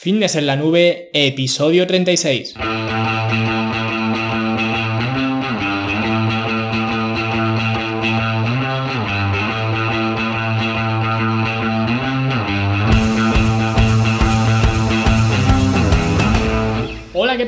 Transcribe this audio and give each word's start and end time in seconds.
Fitness 0.00 0.36
en 0.36 0.46
la 0.46 0.54
nube, 0.54 1.10
episodio 1.12 1.84
36. 1.84 2.54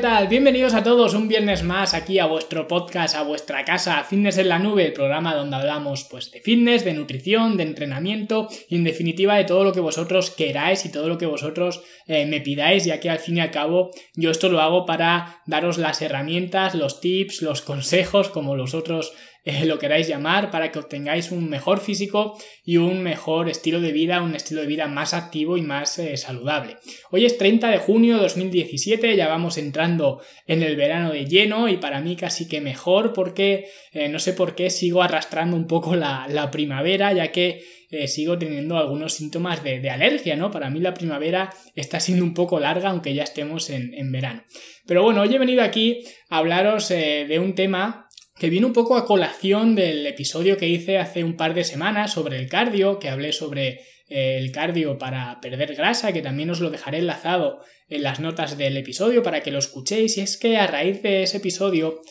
Bienvenidos 0.01 0.73
a 0.73 0.81
todos 0.81 1.13
un 1.13 1.27
viernes 1.27 1.61
más 1.61 1.93
aquí 1.93 2.17
a 2.17 2.25
vuestro 2.25 2.67
podcast, 2.67 3.15
a 3.15 3.21
vuestra 3.21 3.63
casa, 3.63 4.03
Fitness 4.03 4.39
en 4.39 4.49
la 4.49 4.57
Nube, 4.57 4.87
el 4.87 4.93
programa 4.93 5.35
donde 5.35 5.57
hablamos 5.57 6.05
pues 6.05 6.31
de 6.31 6.41
fitness, 6.41 6.83
de 6.83 6.95
nutrición, 6.95 7.55
de 7.55 7.63
entrenamiento 7.63 8.47
y 8.67 8.77
en 8.77 8.83
definitiva 8.83 9.35
de 9.35 9.43
todo 9.43 9.63
lo 9.63 9.73
que 9.73 9.79
vosotros 9.79 10.31
queráis 10.31 10.85
y 10.85 10.91
todo 10.91 11.07
lo 11.07 11.19
que 11.19 11.27
vosotros 11.27 11.83
eh, 12.07 12.25
me 12.25 12.41
pidáis, 12.41 12.85
ya 12.85 12.99
que 12.99 13.11
al 13.11 13.19
fin 13.19 13.37
y 13.37 13.41
al 13.41 13.51
cabo 13.51 13.91
yo 14.15 14.31
esto 14.31 14.49
lo 14.49 14.59
hago 14.59 14.87
para 14.87 15.43
daros 15.45 15.77
las 15.77 16.01
herramientas, 16.01 16.73
los 16.73 16.99
tips, 16.99 17.43
los 17.43 17.61
consejos, 17.61 18.29
como 18.29 18.55
los 18.55 18.73
otros 18.73 19.13
eh, 19.43 19.65
lo 19.65 19.79
queráis 19.79 20.07
llamar, 20.07 20.51
para 20.51 20.71
que 20.71 20.77
obtengáis 20.77 21.31
un 21.31 21.49
mejor 21.49 21.79
físico 21.79 22.37
y 22.63 22.77
un 22.77 23.01
mejor 23.01 23.49
estilo 23.49 23.81
de 23.81 23.91
vida, 23.91 24.21
un 24.21 24.35
estilo 24.35 24.61
de 24.61 24.67
vida 24.67 24.87
más 24.87 25.15
activo 25.15 25.57
y 25.57 25.63
más 25.63 25.97
eh, 25.97 26.15
saludable. 26.15 26.77
Hoy 27.09 27.25
es 27.25 27.39
30 27.39 27.71
de 27.71 27.79
junio 27.79 28.17
de 28.17 28.21
2017, 28.21 29.15
ya 29.15 29.27
vamos 29.27 29.57
entrando 29.57 30.21
en 30.45 30.61
el 30.61 30.75
verano 30.75 31.11
de 31.11 31.25
lleno 31.25 31.69
y 31.69 31.77
para 31.77 32.01
mí 32.01 32.15
casi 32.15 32.47
que 32.47 32.61
mejor 32.61 33.13
porque 33.13 33.65
eh, 33.93 34.09
no 34.09 34.19
sé 34.19 34.33
por 34.33 34.53
qué 34.53 34.69
sigo 34.69 35.01
arrastrando 35.01 35.57
un 35.57 35.65
poco 35.65 35.95
la, 35.95 36.49
primavera, 36.51 37.11
ya 37.13 37.31
que 37.31 37.63
sigo 38.07 38.37
teniendo 38.37 38.77
algunos 38.77 39.13
síntomas 39.13 39.63
de, 39.63 39.89
alergia, 39.89 40.35
¿no? 40.35 40.49
Para 40.49 40.69
mí 40.69 40.79
la 40.79 40.93
primavera 40.93 41.53
está 41.75 41.99
siendo 41.99 42.23
un 42.23 42.33
poco 42.33 42.59
larga, 42.59 42.89
aunque 42.89 43.13
ya 43.13 43.23
estemos 43.23 43.69
en, 43.69 43.93
en 43.93 44.11
verano. 44.11 44.43
Pero 44.85 45.03
bueno, 45.03 45.21
hoy 45.21 45.33
he 45.33 45.39
venido 45.39 45.61
aquí 45.61 46.03
a 46.29 46.37
hablaros 46.37 46.89
de 46.89 47.37
un 47.39 47.53
tema 47.53 48.07
que 48.41 48.49
viene 48.49 48.65
un 48.65 48.73
poco 48.73 48.97
a 48.97 49.05
colación 49.05 49.75
del 49.75 50.07
episodio 50.07 50.57
que 50.57 50.67
hice 50.67 50.97
hace 50.97 51.23
un 51.23 51.37
par 51.37 51.53
de 51.53 51.63
semanas 51.63 52.13
sobre 52.13 52.39
el 52.39 52.49
cardio, 52.49 52.97
que 52.97 53.09
hablé 53.09 53.33
sobre 53.33 53.81
eh, 54.09 54.39
el 54.39 54.51
cardio 54.51 54.97
para 54.97 55.39
perder 55.39 55.75
grasa, 55.75 56.11
que 56.11 56.23
también 56.23 56.49
os 56.49 56.59
lo 56.59 56.71
dejaré 56.71 56.97
enlazado 56.97 57.59
en 57.87 58.01
las 58.01 58.19
notas 58.19 58.57
del 58.57 58.77
episodio 58.77 59.21
para 59.21 59.41
que 59.41 59.51
lo 59.51 59.59
escuchéis. 59.59 60.17
Y 60.17 60.21
es 60.21 60.37
que 60.37 60.57
a 60.57 60.65
raíz 60.65 61.03
de 61.03 61.21
ese 61.21 61.37
episodio 61.37 62.01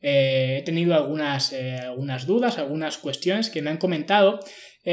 eh, 0.00 0.58
he 0.60 0.62
tenido 0.62 0.94
algunas, 0.94 1.52
eh, 1.52 1.78
algunas, 1.78 2.24
dudas, 2.24 2.58
algunas 2.58 2.96
cuestiones 2.96 3.50
que 3.50 3.60
me 3.60 3.70
han 3.70 3.78
comentado 3.78 4.38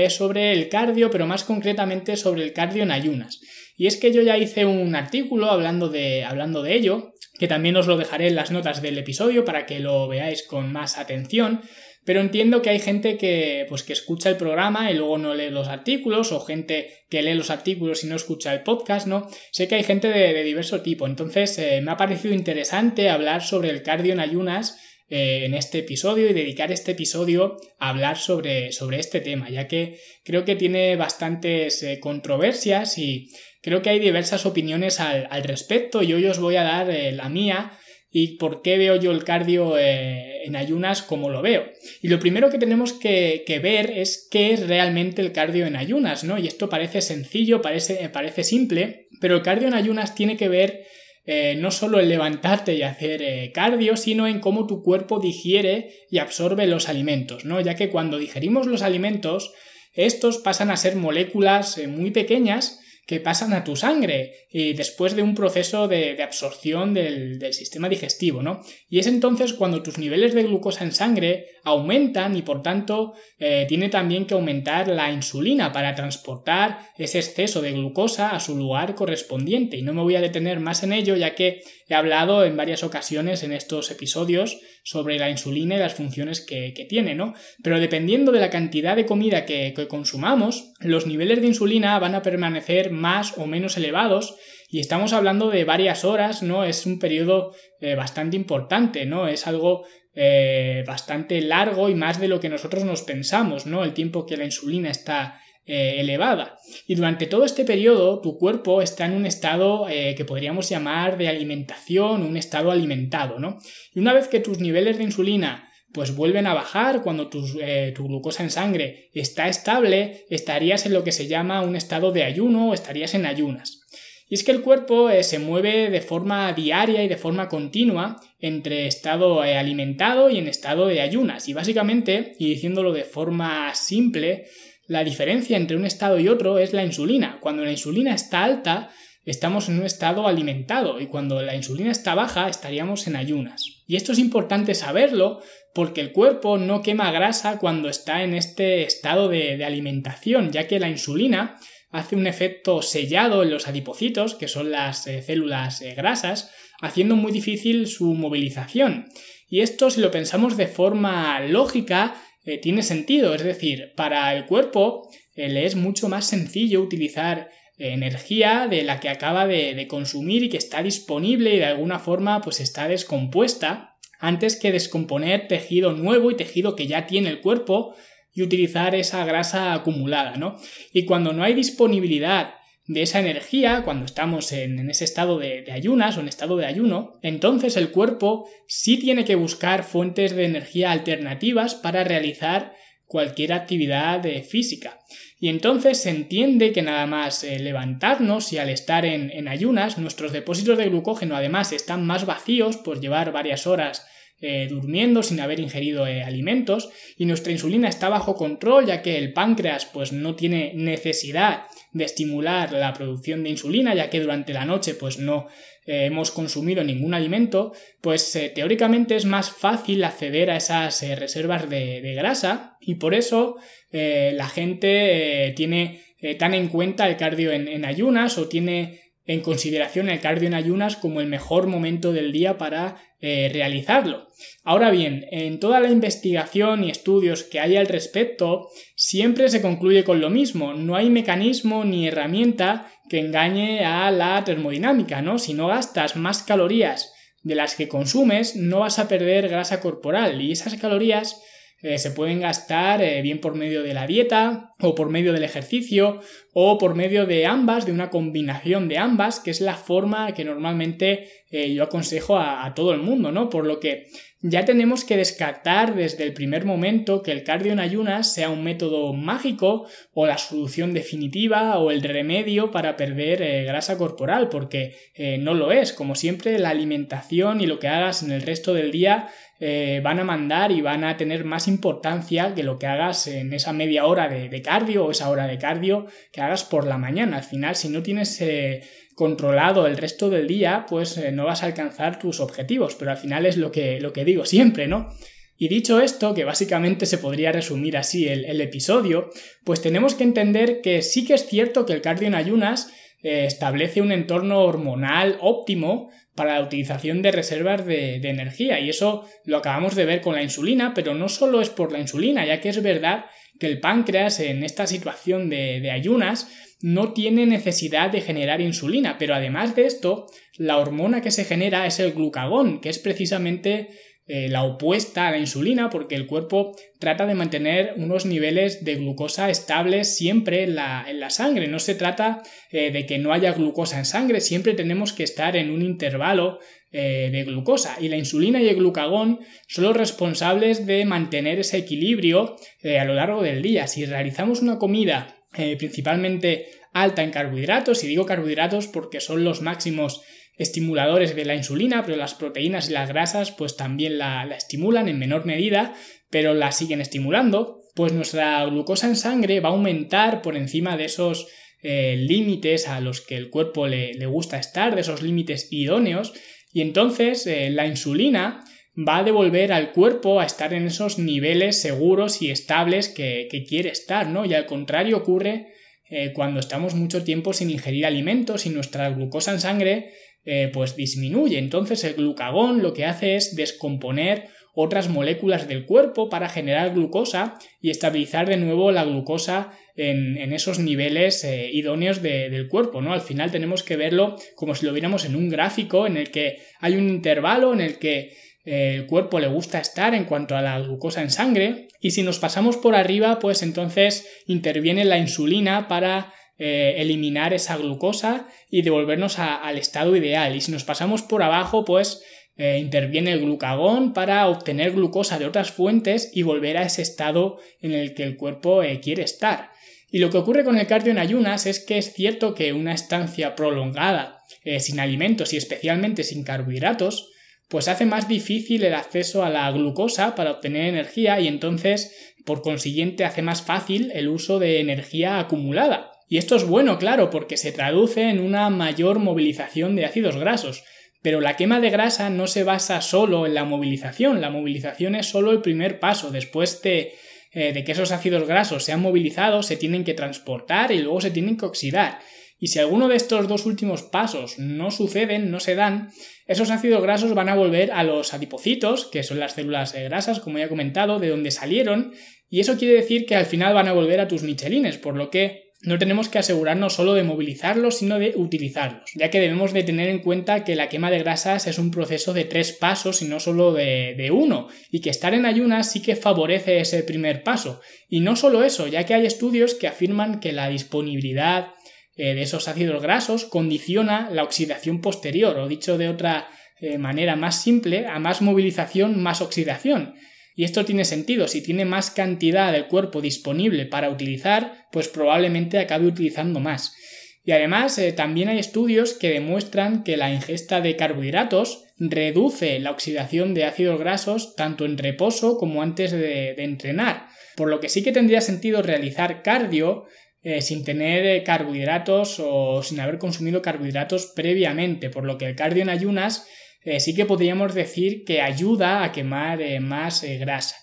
sobre 0.09 0.51
el 0.51 0.67
cardio, 0.67 1.11
pero 1.11 1.27
más 1.27 1.43
concretamente 1.43 2.17
sobre 2.17 2.43
el 2.43 2.53
cardio 2.53 2.83
en 2.83 2.91
ayunas. 2.91 3.39
Y 3.77 3.85
es 3.85 3.95
que 3.95 4.11
yo 4.11 4.21
ya 4.23 4.37
hice 4.37 4.65
un 4.65 4.95
artículo 4.95 5.49
hablando 5.49 5.87
de, 5.89 6.25
hablando 6.25 6.61
de 6.61 6.73
ello, 6.73 7.13
que 7.37 7.47
también 7.47 7.75
os 7.77 7.87
lo 7.87 7.97
dejaré 7.97 8.27
en 8.27 8.35
las 8.35 8.51
notas 8.51 8.81
del 8.81 8.97
episodio 8.97 9.45
para 9.45 9.65
que 9.65 9.79
lo 9.79 10.07
veáis 10.07 10.43
con 10.43 10.71
más 10.71 10.97
atención. 10.97 11.61
Pero 12.07 12.21
entiendo 12.21 12.61
que 12.61 12.69
hay 12.69 12.79
gente 12.79 13.17
que, 13.17 13.65
pues, 13.67 13.83
que 13.83 13.91
escucha 13.91 14.29
el 14.29 14.37
programa 14.37 14.89
y 14.89 14.93
luego 14.93 15.17
no 15.17 15.33
lee 15.33 15.49
los 15.49 15.67
artículos, 15.67 16.31
o 16.31 16.39
gente 16.39 17.03
que 17.09 17.21
lee 17.21 17.33
los 17.33 17.49
artículos 17.49 18.05
y 18.05 18.07
no 18.07 18.15
escucha 18.15 18.53
el 18.53 18.63
podcast, 18.63 19.07
¿no? 19.07 19.27
Sé 19.51 19.67
que 19.67 19.75
hay 19.75 19.83
gente 19.83 20.07
de, 20.07 20.41
diverso 20.43 20.81
tipo. 20.81 21.05
Entonces, 21.05 21.59
eh, 21.59 21.81
me 21.81 21.91
ha 21.91 21.97
parecido 21.97 22.33
interesante 22.33 23.09
hablar 23.09 23.43
sobre 23.43 23.71
el 23.71 23.83
cardio 23.83 24.13
en 24.13 24.21
ayunas 24.21 24.79
eh, 25.09 25.45
en 25.45 25.53
este 25.53 25.79
episodio 25.79 26.29
y 26.29 26.33
dedicar 26.33 26.71
este 26.71 26.91
episodio 26.91 27.57
a 27.79 27.89
hablar 27.89 28.17
sobre, 28.17 28.71
sobre 28.71 28.99
este 28.99 29.21
tema, 29.21 29.49
ya 29.49 29.67
que 29.67 29.99
creo 30.23 30.45
que 30.45 30.55
tiene 30.55 30.95
bastantes 30.95 31.81
eh, 31.83 31.99
controversias 31.99 32.97
y 32.97 33.29
Creo 33.67 33.81
que 33.81 33.89
hay 33.89 33.99
diversas 33.99 34.45
opiniones 34.45 35.01
al, 35.01 35.43
respecto 35.43 36.01
y 36.01 36.13
hoy 36.13 36.25
os 36.25 36.39
voy 36.39 36.55
a 36.55 36.63
dar 36.63 36.89
eh, 36.89 37.11
la 37.11 37.27
mía 37.27 37.73
y 38.09 38.37
por 38.37 38.61
qué 38.61 38.77
veo 38.77 38.95
yo 38.95 39.11
el 39.11 39.25
cardio 39.25 39.77
en 39.77 40.55
ayunas 40.55 41.01
como 41.01 41.29
lo 41.29 41.41
veo. 41.41 41.65
Y 42.01 42.07
lo 42.07 42.17
primero 42.17 42.49
que 42.49 42.59
tenemos 42.59 42.93
que, 42.93 43.43
ver 43.61 43.91
es 43.91 44.25
qué 44.31 44.53
es 44.53 44.65
realmente 44.67 45.21
el 45.21 45.33
cardio 45.33 45.65
en 45.65 45.75
ayunas, 45.75 46.23
¿no? 46.23 46.37
Y 46.37 46.47
esto 46.47 46.69
parece 46.69 47.01
sencillo, 47.01 47.61
parece, 47.61 48.07
parece 48.07 48.45
simple, 48.45 49.09
pero 49.19 49.35
el 49.35 49.41
cardio 49.41 49.67
en 49.67 49.73
ayunas 49.73 50.15
tiene 50.15 50.37
que 50.37 50.47
ver 50.47 50.85
eh, 51.27 51.55
no 51.59 51.69
solo 51.69 51.99
en 51.99 52.09
levantarte 52.09 52.73
y 52.73 52.81
hacer 52.81 53.51
cardio, 53.51 53.95
sino 53.97 54.27
en 54.27 54.39
cómo 54.39 54.65
tu 54.65 54.81
cuerpo 54.81 55.19
digiere 55.19 56.07
y 56.09 56.17
absorbe 56.17 56.65
los 56.65 56.89
alimentos, 56.89 57.45
¿no? 57.45 57.61
Ya 57.61 57.75
que 57.75 57.89
cuando 57.89 58.17
digerimos 58.17 58.65
los 58.65 58.81
alimentos, 58.81 59.53
estos 59.93 60.39
pasan 60.39 60.71
a 60.71 60.77
ser 60.77 60.95
moléculas 60.95 61.79
muy 61.87 62.09
pequeñas 62.09 62.79
que 63.07 63.21
pasan 63.21 63.53
a 63.53 63.63
tu 63.63 63.77
sangre 63.77 64.47
y 64.51 64.73
después 64.73 65.15
de 65.15 65.23
un 65.23 65.33
proceso 65.33 65.87
de, 65.87 66.21
absorción 66.21 66.93
del, 66.93 67.41
sistema 67.53 67.87
digestivo, 67.87 68.43
¿no? 68.43 68.59
Y 68.89 68.99
es 68.99 69.07
entonces 69.07 69.53
cuando 69.53 69.81
tus 69.81 69.97
niveles 69.97 70.33
de 70.33 70.43
glucosa 70.43 70.83
en 70.83 70.91
sangre 70.91 71.47
aumentan 71.63 72.35
y 72.35 72.41
por 72.41 72.61
tanto 72.61 73.13
eh, 73.39 73.65
tiene 73.69 73.87
también 73.87 74.25
que 74.25 74.33
aumentar 74.33 74.89
la 74.89 75.09
insulina 75.09 75.71
para 75.71 75.95
transportar 75.95 76.79
ese 76.97 77.19
exceso 77.19 77.61
de 77.61 77.71
glucosa 77.71 78.31
a 78.31 78.41
su 78.41 78.57
lugar 78.57 78.93
correspondiente. 78.93 79.77
Y 79.77 79.83
no 79.83 79.93
me 79.93 80.01
voy 80.01 80.17
a 80.17 80.21
detener 80.21 80.59
más 80.59 80.83
en 80.83 80.91
ello 80.91 81.15
ya 81.15 81.33
que 81.33 81.61
he 81.87 81.95
hablado 81.95 82.43
en 82.43 82.57
varias 82.57 82.83
ocasiones 82.83 83.41
en 83.43 83.53
estos 83.53 83.89
episodios 83.89 84.59
sobre 84.87 85.19
la 85.19 85.29
insulina 85.29 85.75
y 85.75 85.79
las 85.79 85.95
funciones 85.95 86.39
que, 86.39 86.71
tiene, 86.87 87.13
¿no? 87.13 87.33
Pero 87.61 87.77
dependiendo 87.77 88.31
de 88.31 88.39
la 88.39 88.49
cantidad 88.49 88.95
de 88.95 89.05
comida 89.05 89.43
que, 89.43 89.73
consumamos, 89.89 90.71
los 90.79 91.05
niveles 91.05 91.41
de 91.41 91.47
insulina 91.47 91.99
van 91.99 92.15
a 92.15 92.21
permanecer 92.21 92.89
más 92.89 93.37
o 93.37 93.47
menos 93.47 93.75
elevados 93.75 94.37
y 94.69 94.79
estamos 94.79 95.11
hablando 95.11 95.49
de 95.49 95.65
varias 95.65 96.05
horas, 96.05 96.41
¿no? 96.41 96.63
Es 96.63 96.85
un 96.85 96.99
periodo 96.99 97.53
eh, 97.81 97.95
bastante 97.95 98.37
importante, 98.37 99.05
¿no? 99.05 99.27
Es 99.27 99.45
algo 99.45 99.85
eh, 100.13 100.85
bastante 100.87 101.41
largo 101.41 101.89
y 101.89 101.95
más 101.95 102.21
de 102.21 102.29
lo 102.29 102.39
que 102.39 102.47
nosotros 102.47 102.85
nos 102.85 103.01
pensamos, 103.01 103.65
¿no? 103.65 103.83
El 103.83 103.93
tiempo 103.93 104.25
que 104.25 104.37
la 104.37 104.45
insulina 104.45 104.89
está 104.89 105.41
eh, 105.69 105.99
elevada. 105.99 106.57
Y 106.87 106.95
durante 106.95 107.25
todo 107.25 107.43
este 107.43 107.65
periodo 107.65 108.21
tu 108.21 108.37
cuerpo 108.37 108.81
está 108.81 109.05
en 109.05 109.11
un 109.11 109.25
estado 109.25 109.89
eh, 109.89 110.15
que 110.15 110.23
podríamos 110.23 110.69
llamar 110.69 111.17
de 111.17 111.27
alimentación, 111.27 112.23
un 112.23 112.37
estado 112.37 112.71
alimentado, 112.71 113.37
¿no? 113.37 113.59
Y 113.93 113.99
una 113.99 114.13
vez 114.13 114.29
que 114.29 114.39
tus 114.39 114.59
niveles 114.59 114.97
de 114.97 115.03
insulina 115.03 115.69
pues 115.91 116.15
vuelven 116.15 116.47
a 116.47 116.53
bajar 116.53 117.01
cuando 117.01 117.29
eh, 117.59 117.91
tu 117.93 118.07
glucosa 118.07 118.43
en 118.43 118.49
sangre 118.49 119.09
está 119.13 119.49
estable, 119.49 120.25
estarías 120.29 120.85
en 120.85 120.93
lo 120.93 121.03
que 121.03 121.11
se 121.11 121.27
llama 121.27 121.59
un 121.59 121.75
estado 121.75 122.13
de 122.13 122.23
ayuno 122.23 122.69
o 122.69 122.73
estarías 122.73 123.13
en 123.13 123.25
ayunas. 123.25 123.81
Y 124.29 124.35
es 124.35 124.45
que 124.45 124.51
el 124.51 124.61
cuerpo 124.61 125.09
se 125.21 125.39
mueve 125.39 125.89
de 125.89 126.01
forma 126.01 126.53
diaria 126.53 127.03
y 127.03 127.09
de 127.09 127.17
forma 127.17 127.49
continua 127.49 128.21
entre 128.39 128.87
estado 128.87 129.41
alimentado 129.41 130.29
y 130.29 130.37
en 130.37 130.47
estado 130.47 130.87
de 130.87 131.01
ayunas. 131.01 131.47
Y 131.47 131.53
básicamente, 131.53 132.33
y 132.37 132.49
diciéndolo 132.49 132.91
de 132.91 133.05
forma 133.05 133.73
simple, 133.73 134.45
la 134.87 135.03
diferencia 135.03 135.57
entre 135.57 135.77
un 135.77 135.85
estado 135.85 136.19
y 136.19 136.27
otro 136.29 136.59
es 136.59 136.73
la 136.73 136.83
insulina. 136.83 137.39
Cuando 137.41 137.63
la 137.63 137.71
insulina 137.71 138.13
está 138.13 138.43
alta, 138.43 138.89
estamos 139.25 139.67
en 139.67 139.79
un 139.79 139.85
estado 139.85 140.27
alimentado 140.27 141.01
y 141.01 141.07
cuando 141.07 141.41
la 141.41 141.55
insulina 141.55 141.91
está 141.91 142.15
baja, 142.15 142.47
estaríamos 142.47 143.07
en 143.07 143.17
ayunas. 143.17 143.83
Y 143.85 143.97
esto 143.97 144.13
es 144.13 144.19
importante 144.19 144.73
saberlo 144.73 145.41
porque 145.73 146.01
el 146.01 146.13
cuerpo 146.13 146.57
no 146.57 146.81
quema 146.81 147.11
grasa 147.11 147.59
cuando 147.59 147.89
está 147.89 148.23
en 148.23 148.33
este 148.33 148.83
estado 148.83 149.27
de, 149.27 149.63
alimentación, 149.63 150.51
ya 150.51 150.67
que 150.67 150.79
la 150.79 150.89
insulina 150.89 151.57
hace 151.91 152.15
un 152.15 152.25
efecto 152.25 152.81
sellado 152.81 153.43
en 153.43 153.51
los 153.51 153.67
adipocitos, 153.67 154.35
que 154.35 154.47
son 154.47 154.71
las 154.71 155.05
eh, 155.07 155.21
células 155.21 155.81
eh, 155.81 155.93
grasas, 155.93 156.51
haciendo 156.81 157.15
muy 157.15 157.31
difícil 157.31 157.87
su 157.87 158.13
movilización. 158.13 159.07
Y 159.49 159.61
esto, 159.61 159.89
si 159.89 160.01
lo 160.01 160.11
pensamos 160.11 160.57
de 160.57 160.67
forma 160.67 161.39
lógica, 161.41 162.15
eh, 162.47 162.59
tiene 162.59 162.81
sentido. 162.81 163.35
Es 163.35 163.43
decir, 163.43 163.91
para 163.97 164.33
el 164.33 164.45
cuerpo 164.45 165.09
eh, 165.35 165.49
le 165.49 165.65
es 165.65 165.75
mucho 165.75 166.07
más 166.07 166.25
sencillo 166.25 166.81
utilizar 166.81 167.49
eh, 167.77 167.91
energía 167.91 168.67
de 168.69 168.83
la 168.83 169.01
que 169.01 169.09
acaba 169.09 169.45
de, 169.45 169.85
consumir 169.89 170.43
y 170.43 170.49
que 170.49 170.55
está 170.55 170.81
disponible 170.81 171.53
y 171.53 171.59
de 171.59 171.65
alguna 171.65 171.99
forma 171.99 172.39
pues 172.39 172.61
está 172.61 172.87
descompuesta 172.87 173.97
antes 174.19 174.55
que 174.55 174.71
descomponer 174.71 175.49
tejido 175.49 175.91
nuevo 175.91 176.31
y 176.31 176.37
tejido 176.37 176.77
que 176.77 176.87
ya 176.87 177.05
tiene 177.05 177.27
el 177.27 177.41
cuerpo 177.41 177.95
y 178.33 178.43
utilizar 178.43 178.95
esa 178.95 179.25
grasa 179.25 179.73
acumulada, 179.73 180.37
¿no? 180.37 180.55
Y 180.93 181.03
cuando 181.03 181.33
no 181.33 181.43
hay 181.43 181.53
disponibilidad 181.53 182.53
de 182.87 183.01
esa 183.01 183.19
energía, 183.19 183.83
cuando 183.83 184.05
estamos 184.05 184.53
en, 184.53 184.89
ese 184.89 185.03
estado 185.03 185.37
de, 185.37 185.69
ayunas 185.71 186.17
o 186.17 186.21
en 186.21 186.29
estado 186.29 186.55
de 186.55 186.65
ayuno, 186.65 187.19
entonces 187.21 187.75
el 187.75 187.91
cuerpo 187.91 188.49
sí 188.67 188.97
tiene 188.97 189.25
que 189.25 189.35
buscar 189.35 189.83
fuentes 189.83 190.33
de 190.33 190.45
energía 190.45 190.91
alternativas 190.91 191.75
para 191.75 192.05
realizar 192.05 192.73
cualquier 193.05 193.53
actividad 193.53 194.25
eh, 194.25 194.41
física. 194.41 194.99
Y 195.39 195.49
entonces 195.49 196.01
se 196.01 196.09
entiende 196.09 196.71
que 196.71 196.81
nada 196.81 197.05
más 197.05 197.43
eh, 197.43 197.59
levantarnos 197.59 198.53
y 198.53 198.57
al 198.57 198.69
estar 198.69 199.05
en, 199.05 199.47
ayunas, 199.47 199.97
nuestros 199.97 200.31
depósitos 200.31 200.77
de 200.77 200.89
glucógeno 200.89 201.35
además 201.35 201.73
están 201.73 202.05
más 202.05 202.25
vacíos 202.25 202.77
por 202.77 203.01
llevar 203.01 203.31
varias 203.31 203.67
horas 203.67 204.07
eh, 204.39 204.67
durmiendo 204.69 205.23
sin 205.23 205.39
haber 205.39 205.59
ingerido 205.59 206.05
eh, 206.05 206.21
alimentos 206.21 206.89
y 207.17 207.25
nuestra 207.25 207.51
insulina 207.51 207.89
está 207.89 208.07
bajo 208.07 208.35
control 208.35 208.85
ya 208.85 209.01
que 209.01 209.17
el 209.17 209.33
páncreas 209.33 209.87
pues 209.87 210.13
no 210.13 210.35
tiene 210.35 210.73
necesidad 210.75 211.63
de 211.91 212.03
estimular 212.03 212.71
la 212.71 212.93
producción 212.93 213.41
de 213.41 213.49
insulina 213.49 213.95
ya 213.95 214.11
que 214.11 214.19
durante 214.19 214.53
la 214.53 214.63
noche 214.63 214.93
pues 214.93 215.17
no 215.17 215.47
eh, 215.87 216.05
hemos 216.05 216.29
consumido 216.29 216.83
ningún 216.83 217.15
alimento 217.15 217.73
pues 217.99 218.31
teóricamente 218.53 219.15
es 219.15 219.25
más 219.25 219.49
fácil 219.49 220.03
acceder 220.03 220.51
a 220.51 220.57
esas 220.57 221.01
reservas 221.17 221.67
de, 221.67 222.01
de, 222.01 222.13
grasa 222.13 222.77
y 222.79 222.95
por 222.95 223.15
eso 223.15 223.57
la 223.91 224.49
gente 224.49 225.51
tiene 225.55 226.01
tan 226.37 226.53
en 226.53 226.67
cuenta 226.67 227.09
el 227.09 227.17
cardio 227.17 227.51
en 227.51 227.85
ayunas 227.85 228.37
o 228.37 228.47
tiene 228.47 229.06
en 229.27 229.41
consideración 229.41 230.09
el 230.09 230.21
cardio 230.21 230.47
en 230.47 230.53
ayunas 230.53 230.95
como 230.95 231.21
el 231.21 231.27
mejor 231.27 231.67
momento 231.67 232.13
del 232.13 232.31
día 232.31 232.57
para 232.57 232.95
eh, 233.19 233.49
realizarlo. 233.51 234.29
Ahora 234.63 234.89
bien, 234.89 235.25
en 235.31 235.59
toda 235.59 235.79
la 235.79 235.89
investigación 235.89 236.83
y 236.83 236.89
estudios 236.89 237.43
que 237.43 237.59
hay 237.59 237.75
al 237.75 237.87
respecto, 237.87 238.69
siempre 238.95 239.49
se 239.49 239.61
concluye 239.61 240.03
con 240.03 240.21
lo 240.21 240.29
mismo, 240.29 240.73
no 240.73 240.95
hay 240.95 241.09
mecanismo 241.09 241.83
ni 241.83 242.07
herramienta 242.07 242.91
que 243.09 243.19
engañe 243.19 243.83
a 243.83 244.09
la 244.11 244.43
termodinámica, 244.43 245.21
¿no? 245.21 245.39
Si 245.39 245.53
no 245.53 245.67
gastas 245.67 246.15
más 246.15 246.43
calorías 246.43 247.13
de 247.43 247.55
las 247.55 247.75
que 247.75 247.87
consumes, 247.87 248.55
no 248.55 248.79
vas 248.79 248.99
a 248.99 249.07
perder 249.07 249.49
grasa 249.49 249.81
corporal 249.81 250.41
y 250.41 250.51
esas 250.51 250.75
calorías 250.75 251.41
eh, 251.83 251.99
se 251.99 252.09
pueden 252.09 252.39
gastar 252.39 253.03
eh, 253.03 253.21
bien 253.21 253.39
por 253.39 253.53
medio 253.53 253.83
de 253.83 253.93
la 253.93 254.07
dieta 254.07 254.73
o 254.79 254.95
por 254.95 255.11
medio 255.11 255.31
del 255.31 255.43
ejercicio 255.43 256.21
o 256.51 256.79
por 256.79 256.95
medio 256.95 257.27
de 257.27 257.45
ambas, 257.45 257.85
de 257.85 257.91
una 257.91 258.09
combinación 258.09 258.87
de 258.87 258.97
ambas, 258.97 259.39
que 259.39 259.51
es 259.51 259.61
la 259.61 259.75
forma 259.75 260.33
que 260.33 260.43
normalmente 260.43 261.29
eh, 261.51 261.71
yo 261.75 261.83
aconsejo 261.83 262.37
a, 262.37 262.65
a, 262.65 262.73
todo 262.73 262.93
el 262.93 263.01
mundo, 263.03 263.31
¿no? 263.31 263.51
Por 263.51 263.67
lo 263.67 263.79
que 263.79 264.07
ya 264.41 264.65
tenemos 264.65 265.05
que 265.05 265.17
descartar 265.17 265.95
desde 265.95 266.23
el 266.23 266.33
primer 266.33 266.65
momento 266.65 267.21
que 267.21 267.31
el 267.31 267.43
cardio 267.43 267.73
en 267.73 267.79
ayunas 267.79 268.33
sea 268.33 268.49
un 268.49 268.63
método 268.63 269.13
mágico 269.13 269.87
o 270.13 270.25
la 270.25 270.39
solución 270.39 270.93
definitiva 270.93 271.77
o 271.77 271.91
el 271.91 272.01
remedio 272.01 272.71
para 272.71 272.97
perder 272.97 273.65
grasa 273.65 273.97
corporal, 273.97 274.49
porque 274.49 274.95
no 275.39 275.55
lo 275.55 275.71
es. 275.71 275.91
Como 275.91 276.13
siempre, 276.13 276.59
la 276.59 276.69
alimentación 276.69 277.61
y 277.61 277.65
lo 277.65 277.79
que 277.79 277.87
hagas 277.87 278.21
en 278.21 278.31
el 278.31 278.43
resto 278.43 278.75
del 278.75 278.91
día 278.91 279.27
eh, 279.59 280.01
van 280.03 280.19
a 280.19 280.23
mandar 280.23 280.71
y 280.71 280.81
van 280.81 281.03
a 281.03 281.17
tener 281.17 281.43
más 281.43 281.67
importancia 281.67 282.53
que 282.53 282.61
lo 282.61 282.77
que 282.77 282.85
hagas 282.85 283.25
en 283.25 283.53
esa 283.53 283.73
media 283.73 284.05
hora 284.05 284.29
de, 284.29 284.61
cardio 284.61 285.05
o 285.05 285.11
esa 285.11 285.31
hora 285.31 285.47
de 285.47 285.57
cardio 285.57 286.05
que 286.31 286.41
hagas 286.41 286.63
por 286.63 286.85
la 286.85 286.99
mañana. 286.99 287.37
Al 287.37 287.43
final, 287.43 287.75
si 287.75 287.89
no 287.89 288.03
tienes 288.03 288.39
eh, 288.41 288.83
controlado 289.15 289.87
el 289.87 289.97
resto 289.97 290.29
del 290.29 290.45
día, 290.45 290.85
pues 290.87 291.17
eh, 291.17 291.31
no 291.31 291.45
vas 291.45 291.63
a 291.63 291.65
alcanzar 291.65 292.19
tus 292.19 292.39
objetivos, 292.39 292.93
pero 292.95 293.09
al 293.09 293.17
final 293.17 293.47
es 293.47 293.57
lo 293.57 293.71
que, 293.71 293.99
lo 293.99 294.13
que 294.13 294.25
digo 294.25 294.45
siempre, 294.45 294.87
¿no? 294.87 295.09
Y 295.57 295.69
dicho 295.69 295.99
esto, 296.01 296.35
que 296.35 296.43
básicamente 296.43 297.07
se 297.07 297.17
podría 297.17 297.51
resumir 297.51 297.97
así 297.97 298.27
el, 298.27 298.61
episodio, 298.61 299.31
pues 299.63 299.81
tenemos 299.81 300.13
que 300.13 300.23
entender 300.23 300.81
que 300.81 301.01
sí 301.01 301.25
que 301.25 301.33
es 301.33 301.47
cierto 301.47 301.87
que 301.87 301.93
el 301.93 302.01
cardio 302.01 302.27
en 302.27 302.35
ayunas 302.35 302.93
establece 303.23 304.01
un 304.01 304.11
entorno 304.11 304.59
hormonal 304.59 305.39
óptimo 305.41 306.11
para 306.37 306.53
la 306.53 306.65
utilización 306.65 307.23
de 307.23 307.31
reservas 307.31 307.85
de, 307.85 308.17
energía. 308.17 308.79
Y 308.79 308.89
eso 308.89 309.27
lo 309.43 309.57
acabamos 309.57 309.95
de 309.95 310.05
ver 310.05 310.21
con 310.21 310.35
la 310.35 310.43
insulina, 310.43 310.93
pero 310.93 311.15
no 311.15 311.27
solo 311.29 311.59
es 311.59 311.69
por 311.69 311.91
la 311.91 311.99
insulina, 311.99 312.45
ya 312.45 312.61
que 312.61 312.69
es 312.69 312.81
verdad 312.81 313.25
que 313.59 313.65
el 313.65 313.79
páncreas 313.79 314.39
en 314.39 314.63
esta 314.63 314.85
situación 314.85 315.49
de, 315.49 315.89
ayunas 315.89 316.47
no 316.79 317.11
tiene 317.11 317.47
necesidad 317.47 318.11
de 318.11 318.21
generar 318.21 318.61
insulina, 318.61 319.17
pero 319.17 319.33
además 319.33 319.75
de 319.75 319.87
esto, 319.87 320.27
la 320.57 320.77
hormona 320.77 321.21
que 321.21 321.31
se 321.31 321.43
genera 321.43 321.87
es 321.87 321.99
el 321.99 322.13
glucagón, 322.13 322.81
que 322.81 322.89
es 322.89 322.99
precisamente 322.99 323.89
eh, 324.29 324.49
la 324.49 324.63
opuesta 324.63 325.29
a 325.29 325.31
la 325.31 325.37
insulina 325.37 325.89
porque 325.89 326.15
el 326.15 326.27
cuerpo 326.27 326.75
trata 326.99 327.25
de 327.25 327.33
mantener 327.33 327.93
unos 327.95 328.25
niveles 328.25 328.83
de 328.83 328.95
glucosa 328.95 329.49
estables 329.49 330.17
siempre 330.17 330.63
en 330.63 330.75
la, 330.75 331.29
sangre. 331.29 331.67
No 331.67 331.79
se 331.79 331.95
trata 331.95 332.43
eh, 332.69 332.91
de 332.91 333.05
que 333.05 333.19
no 333.19 333.31
haya 333.31 333.53
glucosa 333.53 333.97
en 333.97 334.03
sangre, 334.03 334.41
siempre 334.41 334.73
tenemos 334.73 335.13
que 335.13 335.23
estar 335.23 335.55
en 335.55 335.71
un 335.71 335.81
intervalo 335.81 336.59
eh, 336.91 337.29
de 337.31 337.43
glucosa 337.45 337.95
y 338.01 338.09
la 338.09 338.17
insulina 338.17 338.61
y 338.61 338.67
el 338.67 338.75
glucagón 338.75 339.39
son 339.69 339.85
los 339.85 339.95
responsables 339.95 340.85
de 340.85 341.05
mantener 341.05 341.59
ese 341.59 341.77
equilibrio 341.77 342.57
a 342.99 343.05
lo 343.05 343.13
largo 343.13 343.41
del 343.41 343.61
día. 343.61 343.87
Si 343.87 344.05
realizamos 344.05 344.61
una 344.61 344.77
comida 344.77 345.35
principalmente 345.79 346.67
alta 346.93 347.23
en 347.23 347.31
carbohidratos, 347.31 348.03
y 348.03 348.07
digo 348.07 348.25
carbohidratos 348.25 348.87
porque 348.87 349.21
son 349.21 349.43
los 349.43 349.61
máximos 349.61 350.21
estimuladores 350.57 351.35
de 351.35 351.45
la 351.45 351.55
insulina, 351.55 352.03
pero 352.03 352.17
las 352.17 352.33
proteínas 352.33 352.89
y 352.89 352.93
las 352.93 353.09
grasas 353.09 353.51
pues 353.51 353.77
también 353.77 354.17
la, 354.17 354.43
estimulan 354.55 355.07
en 355.07 355.19
menor 355.19 355.45
medida, 355.45 355.93
pero 356.29 356.53
la 356.53 356.71
siguen 356.71 357.01
estimulando, 357.01 357.81
pues 357.95 358.13
nuestra 358.13 358.65
glucosa 358.65 359.07
en 359.07 359.15
sangre 359.15 359.59
va 359.59 359.69
a 359.69 359.71
aumentar 359.71 360.41
por 360.41 360.57
encima 360.57 360.97
de 360.97 361.05
esos 361.05 361.47
eh, 361.83 362.15
límites 362.17 362.87
a 362.87 362.99
los 362.99 363.21
que 363.21 363.37
el 363.37 363.49
cuerpo 363.49 363.87
le, 363.87 364.25
gusta 364.25 364.57
estar, 364.57 364.95
de 364.95 365.01
esos 365.01 365.21
límites 365.21 365.67
idóneos, 365.71 366.33
y 366.73 366.81
entonces 366.81 367.45
eh, 367.47 367.69
la 367.69 367.87
insulina 367.87 368.63
va 368.97 369.17
a 369.17 369.23
devolver 369.23 369.71
al 369.71 369.91
cuerpo 369.91 370.39
a 370.39 370.45
estar 370.45 370.73
en 370.73 370.87
esos 370.87 371.19
niveles 371.19 371.79
seguros 371.79 372.41
y 372.41 372.49
estables 372.49 373.09
que, 373.09 373.47
quiere 373.67 373.89
estar, 373.89 374.27
¿no? 374.27 374.45
Y 374.45 374.53
al 374.53 374.65
contrario 374.65 375.17
ocurre 375.17 375.67
eh, 376.09 376.31
cuando 376.33 376.59
estamos 376.59 376.95
mucho 376.95 377.23
tiempo 377.23 377.53
sin 377.53 377.69
ingerir 377.69 378.05
alimentos 378.05 378.65
y 378.65 378.69
nuestra 378.69 379.09
glucosa 379.09 379.51
en 379.51 379.59
sangre 379.59 380.13
eh, 380.45 380.69
pues 380.73 380.95
disminuye. 380.95 381.57
Entonces 381.57 382.03
el 382.03 382.13
glucagón 382.13 382.81
lo 382.81 382.93
que 382.93 383.05
hace 383.05 383.35
es 383.35 383.55
descomponer 383.55 384.49
otras 384.79 385.09
moléculas 385.09 385.67
del 385.67 385.87
cuerpo 385.87 386.29
para 386.29 386.49
generar 386.49 386.93
glucosa 386.93 387.57
y 387.81 387.89
estabilizar 387.89 388.47
de 388.47 388.57
nuevo 388.57 388.91
la 388.91 389.05
glucosa 389.05 389.71
en, 389.95 390.53
esos 390.53 390.77
niveles 390.77 391.43
eh, 391.43 391.71
idóneos 391.73 392.21
del 392.21 392.67
cuerpo, 392.67 393.01
¿no? 393.01 393.11
Al 393.11 393.21
final 393.21 393.49
tenemos 393.49 393.81
que 393.81 393.95
verlo 393.95 394.35
como 394.55 394.75
si 394.75 394.85
lo 394.85 394.93
viéramos 394.93 395.25
en 395.25 395.35
un 395.35 395.49
gráfico 395.49 396.05
en 396.05 396.15
el 396.15 396.29
que 396.29 396.59
hay 396.79 396.93
un 396.93 397.09
intervalo 397.09 397.73
en 397.73 397.81
el 397.81 397.97
que 397.97 398.37
eh, 398.65 398.95
el 398.97 399.07
cuerpo 399.07 399.39
le 399.39 399.47
gusta 399.47 399.79
estar 399.79 400.13
en 400.13 400.25
cuanto 400.25 400.55
a 400.55 400.61
la 400.61 400.79
glucosa 400.79 401.23
en 401.23 401.31
sangre 401.31 401.87
y 401.99 402.11
si 402.11 402.21
nos 402.21 402.37
pasamos 402.37 402.77
por 402.77 402.93
arriba 402.93 403.39
pues 403.39 403.63
entonces 403.63 404.27
interviene 404.45 405.05
la 405.05 405.17
insulina 405.17 405.87
para 405.87 406.33
eh, 406.59 406.95
eliminar 406.97 407.53
esa 407.53 407.77
glucosa 407.77 408.47
y 408.71 408.81
devolvernos 408.81 409.37
al 409.37 409.77
estado 409.77 410.15
ideal. 410.15 410.55
Y 410.55 410.61
si 410.61 410.71
nos 410.71 410.83
pasamos 410.83 411.21
por 411.21 411.43
abajo, 411.43 411.85
pues 411.85 412.23
eh, 412.55 412.79
interviene 412.79 413.33
el 413.33 413.41
glucagón 413.41 414.11
para 414.11 414.47
obtener 414.47 414.93
glucosa 414.93 415.37
de 415.37 415.45
otras 415.45 415.69
fuentes 415.69 416.31
y 416.33 416.41
volver 416.41 416.77
a 416.77 416.81
ese 416.81 417.03
estado 417.03 417.59
en 417.79 417.93
el 417.93 418.15
que 418.15 418.23
el 418.23 418.37
cuerpo 418.37 418.81
eh, 418.81 418.99
quiere 419.01 419.21
estar. 419.21 419.69
Y 420.09 420.17
lo 420.17 420.31
que 420.31 420.39
ocurre 420.39 420.63
con 420.63 420.79
el 420.79 420.87
cardio 420.87 421.11
en 421.11 421.19
ayunas 421.19 421.67
es 421.67 421.79
que 421.79 421.99
es 421.99 422.13
cierto 422.13 422.55
que 422.55 422.73
una 422.73 422.93
estancia 422.93 423.55
prolongada 423.55 424.39
sin 424.79 424.99
alimentos 424.99 425.53
y 425.53 425.57
especialmente 425.57 426.23
sin 426.23 426.43
carbohidratos, 426.43 427.29
pues 427.69 427.87
hace 427.87 428.05
más 428.05 428.27
difícil 428.27 428.83
el 428.83 428.93
acceso 428.93 429.43
a 429.43 429.49
la 429.49 429.69
glucosa 429.71 430.35
para 430.35 430.51
obtener 430.51 430.87
energía 430.87 431.39
y 431.39 431.47
entonces, 431.47 432.33
por 432.45 432.61
consiguiente, 432.61 433.25
hace 433.25 433.41
más 433.41 433.61
fácil 433.61 434.11
el 434.13 434.27
uso 434.27 434.59
de 434.59 434.79
energía 434.79 435.39
acumulada. 435.39 436.16
Y 436.27 436.37
esto 436.37 436.55
es 436.55 436.65
bueno, 436.65 436.97
claro, 436.97 437.29
porque 437.29 437.57
se 437.57 437.71
traduce 437.71 438.29
en 438.29 438.39
una 438.39 438.69
mayor 438.69 439.19
movilización 439.19 439.95
de 439.95 440.05
ácidos 440.05 440.35
grasos. 440.35 440.83
Pero 441.21 441.41
la 441.41 441.55
quema 441.55 441.79
de 441.79 441.89
grasa 441.89 442.29
no 442.29 442.47
se 442.47 442.63
basa 442.63 443.01
solo 443.01 443.45
en 443.45 443.53
la 443.53 443.63
movilización, 443.63 444.41
la 444.41 444.49
movilización 444.49 445.15
es 445.15 445.27
solo 445.27 445.51
el 445.51 445.61
primer 445.61 445.99
paso. 445.99 446.31
Después 446.31 446.81
de, 446.81 447.13
eh, 447.53 447.83
que 447.83 447.91
esos 447.91 448.11
ácidos 448.11 448.47
grasos 448.47 448.83
sean 448.83 449.01
movilizados, 449.01 449.65
se 449.65 449.77
tienen 449.77 450.03
que 450.03 450.13
transportar 450.13 450.91
y 450.91 450.99
luego 450.99 451.21
se 451.21 451.31
tienen 451.31 451.57
que 451.57 451.65
oxidar. 451.65 452.19
Y 452.59 452.67
si 452.67 452.79
alguno 452.79 453.07
de 453.07 453.15
estos 453.15 453.47
dos 453.47 453.65
últimos 453.65 454.03
pasos 454.03 454.57
no 454.57 454.89
suceden, 454.89 455.51
no 455.51 455.59
se 455.59 455.75
dan, 455.75 456.09
esos 456.47 456.71
ácidos 456.71 457.03
grasos 457.03 457.35
van 457.35 457.49
a 457.49 457.55
volver 457.55 457.91
a 457.91 458.03
los 458.03 458.33
adipocitos, 458.33 459.05
que 459.05 459.23
son 459.23 459.39
las 459.39 459.53
células 459.53 459.93
eh, 459.95 460.03
grasas, 460.05 460.39
como 460.39 460.57
ya 460.57 460.65
he 460.65 460.69
comentado, 460.69 461.19
de 461.19 461.29
donde 461.29 461.51
salieron, 461.51 462.13
y 462.49 462.59
eso 462.61 462.77
quiere 462.77 462.95
decir 462.95 463.25
que 463.25 463.35
al 463.35 463.45
final 463.45 463.73
van 463.73 463.87
a 463.87 463.93
volver 463.93 464.19
a 464.19 464.27
tus 464.27 464.43
michelines, 464.43 464.97
por 464.97 465.15
lo 465.15 465.29
que 465.29 465.66
no 465.87 465.97
tenemos 465.97 466.27
que 466.27 466.37
asegurarnos 466.37 466.95
solo 466.95 467.13
de 467.13 467.23
movilizarlos, 467.23 467.99
sino 467.99 468.19
de 468.19 468.33
utilizarlos, 468.35 469.09
ya 469.15 469.29
que 469.29 469.39
debemos 469.39 469.71
de 469.71 469.83
tener 469.83 470.09
en 470.09 470.19
cuenta 470.19 470.65
que 470.65 470.75
la 470.75 470.89
quema 470.89 471.09
de 471.09 471.19
grasas 471.19 471.65
es 471.65 471.79
un 471.79 471.91
proceso 471.91 472.33
de 472.33 472.43
tres 472.43 472.73
pasos 472.73 473.21
y 473.21 473.25
no 473.25 473.39
solo 473.39 473.71
de, 473.71 474.29
uno, 474.29 474.67
y 474.91 474.99
que 474.99 475.09
estar 475.09 475.33
en 475.33 475.45
ayunas 475.45 475.89
sí 475.89 476.01
que 476.01 476.17
favorece 476.17 476.81
ese 476.81 477.03
primer 477.03 477.41
paso. 477.41 477.79
Y 478.09 478.19
no 478.19 478.35
solo 478.35 478.65
eso, 478.65 478.87
ya 478.87 479.05
que 479.05 479.13
hay 479.13 479.25
estudios 479.25 479.75
que 479.75 479.87
afirman 479.87 480.41
que 480.41 480.51
la 480.51 480.67
disponibilidad 480.67 481.69
eh, 482.17 482.35
de 482.35 482.41
esos 482.41 482.67
ácidos 482.67 483.01
grasos 483.01 483.45
condiciona 483.45 484.29
la 484.29 484.43
oxidación 484.43 484.99
posterior, 484.99 485.57
o 485.57 485.69
dicho 485.69 485.97
de 485.97 486.09
otra 486.09 486.49
eh, 486.81 486.97
manera 486.97 487.37
más 487.37 487.61
simple, 487.63 488.07
a 488.07 488.19
más 488.19 488.41
movilización, 488.41 489.23
más 489.23 489.39
oxidación. 489.39 490.15
Y 490.57 490.63
esto 490.63 490.83
tiene 490.85 491.05
sentido, 491.05 491.47
si 491.47 491.61
tiene 491.61 491.85
más 491.85 492.09
cantidad 492.09 492.71
del 492.71 492.87
cuerpo 492.87 493.21
disponible 493.21 493.85
para 493.85 494.09
utilizar, 494.09 494.87
pues 494.91 495.07
probablemente 495.07 495.77
acabe 495.77 496.07
utilizando 496.07 496.59
más. 496.59 496.95
Y 497.43 497.51
además 497.51 497.95
eh, 497.99 498.11
también 498.11 498.49
hay 498.49 498.57
estudios 498.57 499.13
que 499.13 499.29
demuestran 499.29 500.03
que 500.03 500.17
la 500.17 500.33
ingesta 500.33 500.81
de 500.81 500.95
carbohidratos 500.95 501.83
reduce 501.99 502.79
la 502.79 502.89
oxidación 502.89 503.53
de 503.53 503.65
ácidos 503.65 503.99
grasos 503.99 504.55
tanto 504.55 504.85
en 504.85 504.97
reposo 504.97 505.59
como 505.59 505.83
antes 505.83 506.11
de, 506.11 506.55
entrenar, 506.57 507.27
por 507.55 507.69
lo 507.69 507.79
que 507.79 507.89
sí 507.89 508.01
que 508.03 508.11
tendría 508.11 508.41
sentido 508.41 508.81
realizar 508.81 509.43
cardio 509.43 510.05
eh, 510.41 510.63
sin 510.63 510.83
tener 510.83 511.23
eh, 511.23 511.43
carbohidratos 511.43 512.41
o 512.43 512.81
sin 512.81 512.99
haber 512.99 513.19
consumido 513.19 513.61
carbohidratos 513.61 514.33
previamente, 514.35 515.11
por 515.11 515.23
lo 515.23 515.37
que 515.37 515.45
el 515.45 515.55
cardio 515.55 515.83
en 515.83 515.89
ayunas 515.89 516.47
eh, 516.87 516.99
sí 516.99 517.13
que 517.13 517.25
podríamos 517.25 517.73
decir 517.73 518.23
que 518.25 518.41
ayuda 518.41 519.03
a 519.03 519.11
quemar 519.11 519.59
más 519.81 520.23
grasa. 520.39 520.75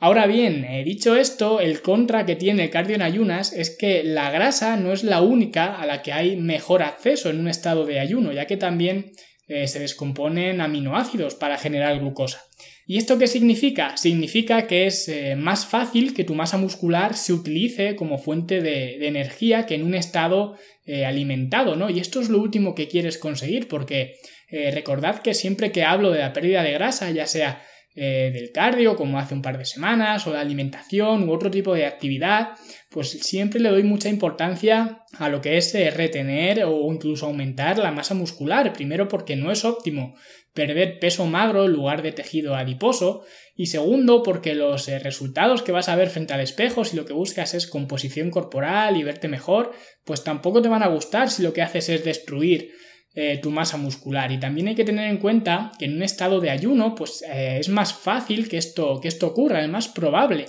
Ahora 0.00 0.26
bien, 0.26 0.66
dicho 0.84 1.14
esto, 1.14 1.60
el 1.60 1.82
contra 1.82 2.24
que 2.24 2.34
tiene 2.34 2.64
el 2.64 2.70
cardio 2.70 2.94
en 2.94 3.02
ayunas 3.02 3.52
es 3.52 3.76
que 3.76 4.02
la 4.02 4.30
grasa 4.30 4.76
no 4.76 4.92
es 4.92 5.04
la 5.04 5.20
única 5.20 5.74
a 5.74 5.84
la 5.84 6.00
que 6.00 6.12
hay 6.12 6.36
mejor 6.36 6.82
acceso 6.82 7.28
en 7.28 7.38
un 7.38 7.48
estado 7.48 7.84
de 7.84 8.00
ayuno, 8.00 8.32
ya 8.32 8.46
que 8.46 8.56
también 8.56 9.12
eh, 9.52 9.66
se 9.66 9.80
descomponen 9.80 10.60
aminoácidos 10.60 11.34
para 11.34 11.58
generar 11.58 11.98
glucosa. 11.98 12.40
¿Y 12.86 12.98
esto 12.98 13.18
qué 13.18 13.26
significa? 13.26 13.96
Significa 13.96 14.68
que 14.68 14.86
es 14.86 15.08
eh, 15.08 15.34
más 15.34 15.66
fácil 15.66 16.14
que 16.14 16.22
tu 16.22 16.36
masa 16.36 16.56
muscular 16.56 17.16
se 17.16 17.32
utilice 17.32 17.96
como 17.96 18.18
fuente 18.18 18.60
de, 18.60 19.04
energía 19.08 19.66
que 19.66 19.74
en 19.74 19.82
un 19.82 19.96
estado 19.96 20.54
eh, 20.86 21.04
alimentado, 21.04 21.74
¿no? 21.74 21.90
Y 21.90 21.98
esto 21.98 22.20
es 22.20 22.28
lo 22.28 22.38
último 22.38 22.76
que 22.76 22.86
quieres 22.86 23.18
conseguir, 23.18 23.66
porque 23.66 24.18
recordad 24.50 25.20
que 25.20 25.34
siempre 25.34 25.72
que 25.72 25.84
hablo 25.84 26.10
de 26.10 26.20
la 26.20 26.32
pérdida 26.32 26.62
de 26.62 26.72
grasa, 26.72 27.10
ya 27.10 27.26
sea 27.26 27.62
eh, 27.96 28.30
del 28.32 28.52
cardio, 28.52 28.94
como 28.94 29.18
hace 29.18 29.34
un 29.34 29.42
par 29.42 29.58
de 29.58 29.64
semanas, 29.64 30.24
o 30.26 30.32
la 30.32 30.40
alimentación 30.40 31.28
u 31.28 31.32
otro 31.32 31.50
tipo 31.50 31.74
de 31.74 31.86
actividad, 31.86 32.50
pues 32.88 33.10
siempre 33.10 33.58
le 33.58 33.68
doy 33.68 33.82
mucha 33.82 34.08
importancia 34.08 35.04
a 35.18 35.28
lo 35.28 35.40
que 35.40 35.56
es 35.56 35.74
eh, 35.74 35.90
retener 35.90 36.62
o 36.64 36.92
incluso 36.92 37.26
aumentar 37.26 37.78
la 37.78 37.90
masa 37.90 38.14
muscular. 38.14 38.72
Primero 38.72 39.08
porque 39.08 39.34
no 39.34 39.50
es 39.50 39.64
óptimo 39.64 40.14
perder 40.54 41.00
peso 41.00 41.26
magro 41.26 41.64
en 41.64 41.72
lugar 41.72 42.02
de 42.02 42.12
tejido 42.12 42.54
adiposo 42.54 43.24
y 43.56 43.66
segundo 43.66 44.22
porque 44.22 44.54
los 44.54 44.88
eh, 44.88 45.00
resultados 45.00 45.62
que 45.62 45.72
vas 45.72 45.88
a 45.88 45.96
ver 45.96 46.10
frente 46.10 46.32
al 46.32 46.40
espejo 46.40 46.84
si 46.84 46.96
lo 46.96 47.04
que 47.04 47.12
buscas 47.12 47.54
es 47.54 47.66
composición 47.66 48.30
corporal 48.30 48.96
y 48.96 49.04
verte 49.04 49.28
mejor 49.28 49.72
pues 50.04 50.24
tampoco 50.24 50.60
te 50.60 50.68
van 50.68 50.82
a 50.82 50.88
gustar 50.88 51.30
si 51.30 51.42
lo 51.42 51.52
que 51.52 51.62
haces 51.62 51.88
es 51.88 52.04
destruir 52.04 52.72
eh, 53.14 53.40
tu 53.42 53.50
masa 53.50 53.76
muscular. 53.76 54.30
Y 54.30 54.38
también 54.38 54.68
hay 54.68 54.76
que 54.76 54.84
tener 54.84 55.10
en 55.10 55.18
cuenta 55.18 55.72
que 55.78 55.86
en 55.86 55.96
un 55.96 56.02
estado 56.02 56.40
de 56.40 56.50
ayuno, 56.50 56.94
pues 56.94 57.22
eh, 57.22 57.58
es 57.58 57.68
más 57.68 57.92
fácil 57.92 58.48
que 58.48 58.56
esto, 58.56 59.00
que 59.00 59.08
esto 59.08 59.26
ocurra, 59.26 59.62
es 59.62 59.68
más 59.68 59.88
probable. 59.88 60.46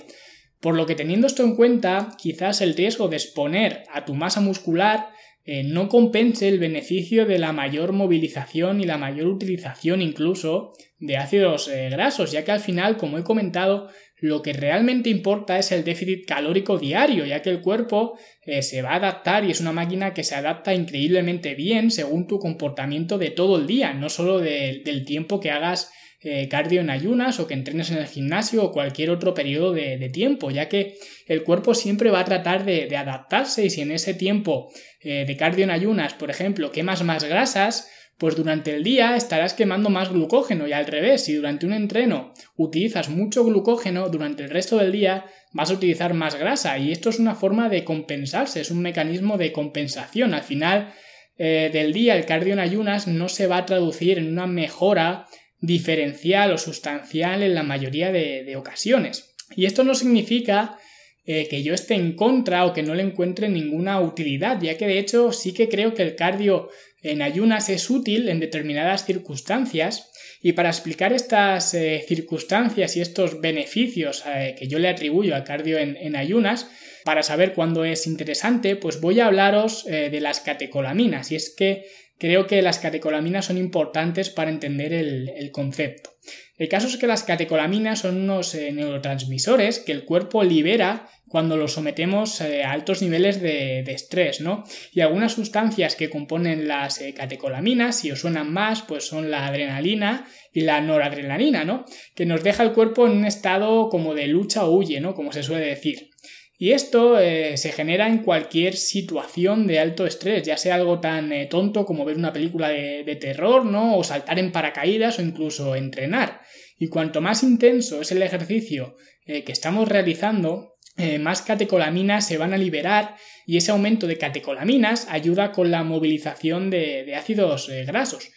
Por 0.60 0.76
lo 0.76 0.86
que 0.86 0.94
teniendo 0.94 1.26
esto 1.26 1.42
en 1.42 1.56
cuenta, 1.56 2.16
quizás 2.18 2.60
el 2.60 2.74
riesgo 2.74 3.08
de 3.08 3.16
exponer 3.16 3.82
a 3.92 4.04
tu 4.04 4.14
masa 4.14 4.40
muscular 4.40 5.08
eh, 5.44 5.64
no 5.64 5.88
compense 5.88 6.48
el 6.48 6.60
beneficio 6.60 7.26
de 7.26 7.40
la 7.40 7.52
mayor 7.52 7.90
movilización 7.90 8.80
y 8.80 8.84
la 8.84 8.96
mayor 8.96 9.26
utilización 9.26 10.00
incluso 10.00 10.72
de 11.00 11.16
ácidos 11.16 11.68
grasos, 11.68 12.30
ya 12.30 12.44
que 12.44 12.52
al 12.52 12.60
final, 12.60 12.96
como 12.96 13.18
he 13.18 13.24
comentado, 13.24 13.88
lo 14.22 14.40
que 14.40 14.52
realmente 14.52 15.10
importa 15.10 15.58
es 15.58 15.72
el 15.72 15.82
déficit 15.82 16.26
calórico 16.26 16.78
diario, 16.78 17.26
ya 17.26 17.42
que 17.42 17.50
el 17.50 17.60
cuerpo 17.60 18.16
eh, 18.46 18.62
se 18.62 18.80
va 18.80 18.90
a 18.90 18.96
adaptar 18.96 19.44
y 19.44 19.50
es 19.50 19.60
una 19.60 19.72
máquina 19.72 20.14
que 20.14 20.22
se 20.22 20.36
adapta 20.36 20.72
increíblemente 20.72 21.56
bien 21.56 21.90
según 21.90 22.28
tu 22.28 22.38
comportamiento 22.38 23.18
de 23.18 23.30
todo 23.30 23.58
el 23.58 23.66
día, 23.66 23.92
no 23.94 24.08
solo 24.08 24.38
del 24.38 25.04
tiempo 25.04 25.40
que 25.40 25.50
hagas 25.50 25.90
eh, 26.20 26.46
cardio 26.48 26.82
en 26.82 26.90
ayunas 26.90 27.40
o 27.40 27.48
que 27.48 27.54
entrenes 27.54 27.90
en 27.90 27.98
el 27.98 28.06
gimnasio 28.06 28.62
o 28.62 28.70
cualquier 28.70 29.10
otro 29.10 29.34
periodo 29.34 29.72
de, 29.72 30.08
tiempo, 30.10 30.52
ya 30.52 30.68
que 30.68 30.94
el 31.26 31.42
cuerpo 31.42 31.74
siempre 31.74 32.10
va 32.10 32.20
a 32.20 32.24
tratar 32.24 32.64
de, 32.64 32.96
adaptarse 32.96 33.64
y 33.64 33.70
si 33.70 33.80
en 33.80 33.90
ese 33.90 34.14
tiempo 34.14 34.72
eh, 35.00 35.24
de 35.26 35.36
cardio 35.36 35.64
en 35.64 35.72
ayunas, 35.72 36.14
por 36.14 36.30
ejemplo, 36.30 36.70
quemas 36.70 37.02
más 37.02 37.24
grasas, 37.24 37.90
pues 38.22 38.36
durante 38.36 38.72
el 38.72 38.84
día 38.84 39.16
estarás 39.16 39.52
quemando 39.52 39.90
más 39.90 40.10
glucógeno 40.10 40.68
y 40.68 40.72
al 40.72 40.86
revés, 40.86 41.24
si 41.24 41.34
durante 41.34 41.66
un 41.66 41.72
entreno 41.72 42.32
utilizas 42.56 43.08
mucho 43.08 43.42
glucógeno, 43.42 44.10
durante 44.10 44.44
el 44.44 44.50
resto 44.50 44.76
del 44.76 44.92
día 44.92 45.26
vas 45.52 45.72
a 45.72 45.74
utilizar 45.74 46.14
más 46.14 46.36
grasa 46.36 46.78
y 46.78 46.92
esto 46.92 47.10
es 47.10 47.18
una 47.18 47.34
forma 47.34 47.68
de 47.68 47.82
compensarse, 47.82 48.60
es 48.60 48.70
un 48.70 48.80
mecanismo 48.80 49.38
de 49.38 49.50
compensación. 49.50 50.34
Al 50.34 50.44
final 50.44 50.94
eh, 51.36 51.68
del 51.72 51.92
día 51.92 52.14
el 52.14 52.24
cardio 52.24 52.52
en 52.52 52.60
ayunas 52.60 53.08
no 53.08 53.28
se 53.28 53.48
va 53.48 53.56
a 53.56 53.66
traducir 53.66 54.18
en 54.18 54.30
una 54.30 54.46
mejora 54.46 55.26
diferencial 55.58 56.52
o 56.52 56.58
sustancial 56.58 57.42
en 57.42 57.56
la 57.56 57.64
mayoría 57.64 58.12
de, 58.12 58.54
ocasiones. 58.54 59.34
Y 59.56 59.66
esto 59.66 59.82
no 59.82 59.96
significa 59.96 60.78
eh, 61.26 61.48
que 61.48 61.64
yo 61.64 61.74
esté 61.74 61.94
en 61.94 62.14
contra 62.14 62.66
o 62.66 62.72
que 62.72 62.84
no 62.84 62.94
le 62.94 63.02
encuentre 63.02 63.48
ninguna 63.48 64.00
utilidad, 64.00 64.60
ya 64.62 64.78
que 64.78 64.86
de 64.86 65.00
hecho 65.00 65.32
sí 65.32 65.52
que 65.52 65.68
creo 65.68 65.92
que 65.92 66.02
el 66.02 66.14
cardio 66.14 66.68
en 67.02 67.22
ayunas 67.22 67.68
es 67.68 67.90
útil 67.90 68.28
en 68.28 68.40
determinadas 68.40 69.04
circunstancias 69.04 70.10
y 70.42 70.52
para 70.52 70.70
explicar 70.70 71.12
estas 71.12 71.72
eh, 71.74 72.04
circunstancias 72.06 72.96
y 72.96 73.00
estos 73.00 73.40
beneficios 73.40 74.24
eh, 74.26 74.56
que 74.58 74.66
yo 74.66 74.80
le 74.80 74.88
atribuyo 74.88 75.36
al 75.36 75.44
cardio 75.44 75.78
en, 75.78 76.16
ayunas, 76.16 76.68
para 77.04 77.22
saber 77.22 77.52
cuándo 77.52 77.84
es 77.84 78.06
interesante, 78.06 78.76
pues 78.76 79.00
voy 79.00 79.20
a 79.20 79.26
hablaros 79.26 79.86
eh, 79.86 80.08
de 80.10 80.20
las 80.20 80.40
catecolaminas. 80.40 81.30
Y 81.30 81.36
es 81.36 81.54
que 81.56 81.84
creo 82.22 82.46
que 82.46 82.62
las 82.62 82.78
catecolaminas 82.78 83.46
son 83.46 83.58
importantes 83.58 84.30
para 84.30 84.48
entender 84.48 84.92
el 84.92 85.50
concepto. 85.50 86.12
El 86.56 86.68
caso 86.68 86.86
es 86.86 86.96
que 86.96 87.08
las 87.08 87.24
catecolaminas 87.24 87.98
son 87.98 88.20
unos 88.20 88.54
neurotransmisores 88.54 89.80
que 89.80 89.90
el 89.90 90.04
cuerpo 90.04 90.44
libera 90.44 91.08
cuando 91.26 91.56
lo 91.56 91.66
sometemos 91.66 92.40
eh, 92.40 92.62
a 92.62 92.70
altos 92.70 93.02
niveles 93.02 93.40
de, 93.40 93.80
estrés, 93.88 94.40
¿no? 94.40 94.62
Y 94.92 95.00
algunas 95.00 95.32
sustancias 95.32 95.96
que 95.96 96.08
componen 96.08 96.68
las 96.68 97.00
eh, 97.00 97.14
catecolaminas, 97.14 97.98
si 97.98 98.12
os 98.12 98.20
suenan 98.20 98.52
más, 98.52 98.82
pues 98.82 99.08
son 99.08 99.30
la 99.30 99.46
adrenalina 99.46 100.28
y 100.52 100.60
la 100.60 100.80
noradrenalina, 100.80 101.64
¿no? 101.64 101.84
Que 102.14 102.26
nos 102.26 102.44
deja 102.44 102.62
el 102.62 102.72
cuerpo 102.72 103.08
en 103.08 103.14
un 103.14 103.24
estado 103.24 103.88
como 103.88 104.14
de 104.14 104.28
lucha 104.28 104.64
o 104.64 104.76
huye, 104.76 105.00
¿no? 105.00 105.14
Como 105.14 105.32
se 105.32 105.42
suele 105.42 105.66
decir. 105.66 106.11
Y 106.58 106.72
esto 106.72 107.18
eh, 107.18 107.56
se 107.56 107.72
genera 107.72 108.06
en 108.06 108.18
cualquier 108.18 108.76
situación 108.76 109.66
de 109.66 109.80
alto 109.80 110.06
estrés, 110.06 110.44
ya 110.44 110.56
sea 110.56 110.76
algo 110.76 111.00
tan 111.00 111.32
tonto 111.48 111.84
como 111.84 112.04
ver 112.04 112.16
una 112.16 112.32
película 112.32 112.68
de, 112.68 113.18
terror, 113.20 113.64
¿no? 113.64 113.96
O 113.96 114.04
saltar 114.04 114.38
en 114.38 114.52
paracaídas 114.52 115.18
o 115.18 115.22
incluso 115.22 115.74
entrenar. 115.74 116.40
Y 116.78 116.88
cuanto 116.88 117.20
más 117.20 117.42
intenso 117.42 118.00
es 118.00 118.12
el 118.12 118.22
ejercicio 118.22 118.96
que 119.24 119.44
estamos 119.52 119.88
realizando, 119.88 120.72
eh, 120.98 121.18
más 121.18 121.40
catecolaminas 121.40 122.26
se 122.26 122.36
van 122.36 122.52
a 122.52 122.58
liberar 122.58 123.16
y 123.46 123.56
ese 123.56 123.70
aumento 123.70 124.06
de 124.06 124.18
catecolaminas 124.18 125.06
ayuda 125.08 125.50
con 125.50 125.70
la 125.70 125.84
movilización 125.84 126.68
de, 126.68 127.14
ácidos 127.16 127.70
eh, 127.70 127.84
grasos. 127.86 128.28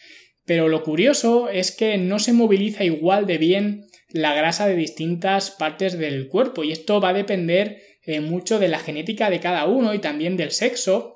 Pero 0.46 0.70
lo 0.70 0.84
curioso 0.84 1.50
es 1.50 1.76
que 1.76 1.98
no 1.98 2.18
se 2.18 2.32
moviliza 2.32 2.86
igual 2.86 3.28
de 3.28 3.38
bien 3.38 3.86
la 4.10 4.34
grasa 4.34 4.68
de 4.68 4.76
distintas 4.76 5.52
partes 5.52 5.98
del 5.98 6.30
cuerpo 6.30 6.64
y 6.64 6.72
esto 6.72 7.02
va 7.02 7.10
a 7.10 7.14
depender 7.14 7.82
eh, 8.06 8.22
mucho 8.22 8.60
de 8.60 8.68
la 8.68 8.80
genética 8.80 9.30
de 9.30 9.40
cada 9.40 9.66
uno 9.66 9.94
y 9.94 10.00
también 10.00 10.38
del 10.38 10.52
sexo, 10.52 11.16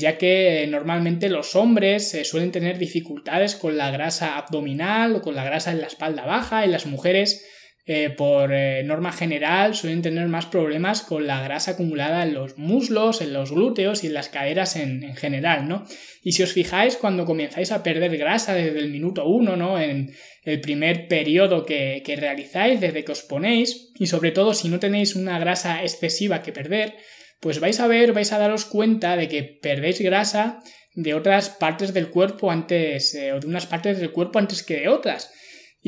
ya 0.00 0.18
que 0.18 0.66
normalmente 0.68 1.28
los 1.28 1.54
hombres 1.54 2.18
suelen 2.24 2.50
tener 2.50 2.78
dificultades 2.78 3.54
con 3.54 3.76
la 3.76 3.92
grasa 3.92 4.36
abdominal 4.36 5.14
o 5.14 5.22
con 5.22 5.36
la 5.36 5.44
grasa 5.44 5.70
en 5.70 5.80
la 5.80 5.86
espalda 5.86 6.26
baja 6.26 6.66
y 6.66 6.68
las 6.68 6.86
mujeres 6.86 7.46
eh, 7.90 8.10
por 8.10 8.52
eh, 8.52 8.82
norma 8.84 9.12
general 9.12 9.74
suelen 9.74 10.02
tener 10.02 10.28
más 10.28 10.44
problemas 10.44 11.00
con 11.00 11.26
la 11.26 11.42
grasa 11.42 11.70
acumulada 11.70 12.22
en 12.22 12.34
los 12.34 12.58
muslos, 12.58 13.22
en 13.22 13.32
los 13.32 13.50
glúteos 13.50 14.04
y 14.04 14.08
en 14.08 14.12
las 14.12 14.28
caderas 14.28 14.76
en, 14.76 15.16
general, 15.16 15.66
¿no? 15.66 15.86
Y 16.22 16.32
si 16.32 16.42
os 16.42 16.52
fijáis, 16.52 16.96
cuando 16.96 17.24
comenzáis 17.24 17.72
a 17.72 17.82
perder 17.82 18.18
grasa 18.18 18.52
desde 18.52 18.78
el 18.80 18.90
minuto 18.90 19.26
uno, 19.26 19.56
¿no? 19.56 19.80
En 19.80 20.12
el 20.42 20.60
primer 20.60 21.08
periodo 21.08 21.64
que, 21.64 22.02
que 22.04 22.16
realizáis, 22.16 22.78
desde 22.78 23.04
que 23.04 23.12
os 23.12 23.22
ponéis, 23.22 23.90
y 23.98 24.06
sobre 24.06 24.32
todo 24.32 24.52
si 24.52 24.68
no 24.68 24.78
tenéis 24.78 25.16
una 25.16 25.38
grasa 25.38 25.82
excesiva 25.82 26.42
que 26.42 26.52
perder, 26.52 26.94
pues 27.40 27.58
vais 27.58 27.80
a 27.80 27.86
ver, 27.86 28.12
vais 28.12 28.34
a 28.34 28.38
daros 28.38 28.66
cuenta 28.66 29.16
de 29.16 29.28
que 29.28 29.42
perdéis 29.42 30.02
grasa 30.02 30.60
de 30.94 31.14
otras 31.14 31.48
partes 31.48 31.94
del 31.94 32.10
cuerpo 32.10 32.50
antes, 32.50 33.14
eh, 33.14 33.32
o 33.32 33.40
de 33.40 33.46
unas 33.46 33.64
partes 33.64 33.98
del 33.98 34.12
cuerpo 34.12 34.38
antes 34.38 34.62
que 34.62 34.76
de 34.76 34.88
otras. 34.88 35.32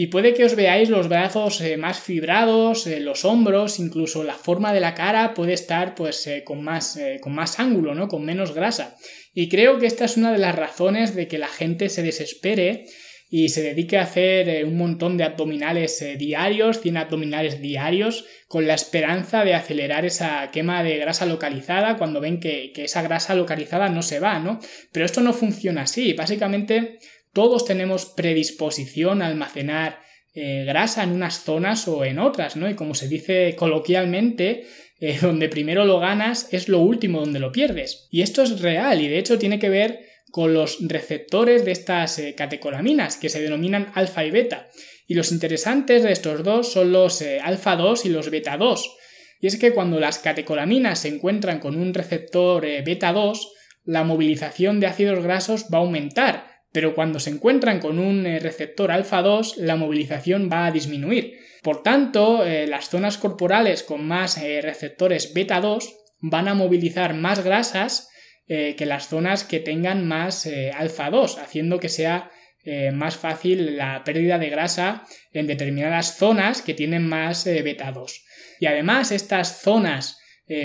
Y 0.03 0.07
puede 0.07 0.33
que 0.33 0.47
os 0.47 0.57
veáis 0.57 0.89
los 0.89 1.11
brazos 1.11 1.61
eh, 1.61 1.77
más 1.77 2.01
fibrados, 2.01 2.87
eh, 2.87 3.01
los 3.01 3.27
hombros, 3.27 3.79
incluso 3.79 4.25
la 4.25 4.33
forma 4.33 4.73
de 4.73 4.81
la 4.81 4.95
cara 4.95 5.35
puede 5.35 5.53
estar 5.53 5.95
pues 5.95 6.27
eh, 6.27 6.43
con, 6.43 6.65
más, 6.65 6.99
con 7.21 7.35
más 7.35 7.61
ángulo, 7.61 7.95
¿no? 7.95 8.09
Con 8.09 8.25
menos 8.25 8.55
grasa. 8.55 8.97
Y 9.35 9.51
creo 9.51 9.79
que 9.79 9.85
esta 9.85 10.07
es 10.07 10.17
una 10.17 10.33
de 10.33 10.39
las 10.39 10.57
razones 10.57 11.15
de 11.15 11.29
que 11.29 11.37
la 11.37 11.49
gente 11.49 11.91
se 11.91 12.03
desespere 12.03 12.87
y 13.29 13.51
se 13.51 13.63
dedique 13.63 13.99
a 13.99 14.05
hacer 14.05 14.65
un 14.65 14.79
montón 14.79 15.19
de 15.19 15.25
abdominales 15.25 16.03
diarios, 16.17 16.81
100 16.81 16.97
abdominales 16.97 17.61
diarios, 17.61 18.25
con 18.49 18.67
la 18.67 18.73
esperanza 18.73 19.45
de 19.45 19.53
acelerar 19.53 20.07
esa 20.07 20.51
quema 20.51 20.83
de 20.83 20.97
grasa 20.97 21.27
localizada 21.27 21.99
cuando 21.99 22.23
ven 22.23 22.41
que, 22.41 22.73
que 22.75 22.85
esa 22.85 23.03
grasa 23.03 23.35
localizada 23.35 23.91
no 23.91 24.01
se 24.01 24.19
va, 24.19 24.39
¿no? 24.39 24.61
Pero 24.93 25.05
esto 25.05 25.21
no 25.21 25.35
funciona 25.35 25.83
así. 25.83 26.15
Básicamente 26.15 26.99
todos 27.33 27.65
tenemos 27.65 28.07
predisposición 28.07 29.23
a 29.23 29.27
almacenar 29.27 30.01
eh, 30.33 30.65
grasa 30.65 31.03
en 31.03 31.11
unas 31.11 31.43
zonas 31.43 31.89
o 31.89 32.05
en 32.05 32.21
otras, 32.21 32.55
¿no? 32.55 32.71
Y 32.71 32.75
como 32.75 32.95
se 32.95 33.09
dice 33.09 33.57
coloquialmente, 33.57 34.65
eh, 35.01 35.19
donde 35.23 35.49
primero 35.49 35.85
lo 35.85 35.99
ganas 35.99 36.53
es 36.53 36.69
lo 36.69 36.79
último 36.79 37.21
donde 37.21 37.41
lo 37.41 37.51
pierdes. 37.51 38.07
Y 38.13 38.23
esto 38.23 38.43
es 38.43 38.61
real 38.61 39.01
y 39.01 39.09
de 39.09 39.19
hecho 39.19 39.39
tiene 39.39 39.59
que 39.59 39.69
ver 39.69 40.01
con 40.31 40.55
los 40.55 40.79
receptores 40.83 41.65
de 41.65 41.73
estas 41.73 42.21
eh, 42.21 42.35
catecolaminas, 42.37 43.17
que 43.17 43.29
se 43.29 43.43
denominan 43.43 43.91
alfa 43.95 44.25
y 44.25 44.31
beta. 44.31 44.69
Y 45.09 45.15
los 45.15 45.33
interesantes 45.33 46.05
de 46.05 46.13
estos 46.13 46.45
dos 46.45 46.73
son 46.73 46.93
los 46.93 47.25
alfa 47.43 47.75
2 47.75 48.07
y 48.07 48.11
los 48.11 48.31
beta 48.31 48.57
2. 48.57 48.97
Y 49.41 49.49
es 49.49 49.57
que 49.57 49.73
cuando 49.73 49.99
las 49.99 50.21
catecolaminas 50.21 51.01
se 51.01 51.09
encuentran 51.09 51.59
con 51.59 51.75
un 51.75 51.93
receptor 51.93 52.65
beta 52.85 53.13
2, 53.13 53.53
la 53.85 54.05
movilización 54.05 54.79
de 54.79 54.87
ácidos 54.87 55.25
grasos 55.25 55.67
va 55.75 55.79
a 55.79 55.81
aumentar, 55.81 56.50
pero 56.73 56.95
cuando 56.95 57.21
se 57.21 57.31
encuentran 57.31 57.81
con 57.81 57.99
un 57.99 58.25
receptor 58.25 58.91
alfa 58.91 59.23
2, 59.23 59.57
la 59.59 59.77
movilización 59.77 60.49
va 60.53 60.67
a 60.67 60.71
disminuir. 60.71 61.39
Por 61.63 61.83
tanto, 61.83 62.45
las 62.45 62.89
zonas 62.89 63.19
corporales 63.19 63.83
con 63.83 64.07
más 64.07 64.41
receptores 64.41 65.35
beta 65.35 65.61
2 65.61 65.97
van 66.21 66.49
a 66.49 66.55
movilizar 66.55 67.15
más 67.15 67.43
grasas 67.45 68.11
eh, 68.53 68.75
que 68.77 68.85
las 68.85 69.09
zonas 69.09 69.45
que 69.45 69.61
tengan 69.61 70.07
más 70.07 70.45
eh, 70.45 70.73
alfa 70.73 71.09
2, 71.09 71.39
haciendo 71.39 71.79
que 71.79 71.89
sea 71.89 72.33
eh, 72.65 72.91
más 72.91 73.17
fácil 73.17 73.77
la 73.77 74.03
pérdida 74.03 74.39
de 74.39 74.51
grasa 74.51 75.05
en 75.33 75.47
determinadas 75.47 76.17
zonas 76.17 76.61
que 76.61 76.75
tienen 76.75 77.07
más 77.07 77.45
beta 77.45 77.93
2. 77.93 78.25
Y 78.59 78.67
además 78.67 79.13
estas 79.13 79.63
zonas 79.63 80.20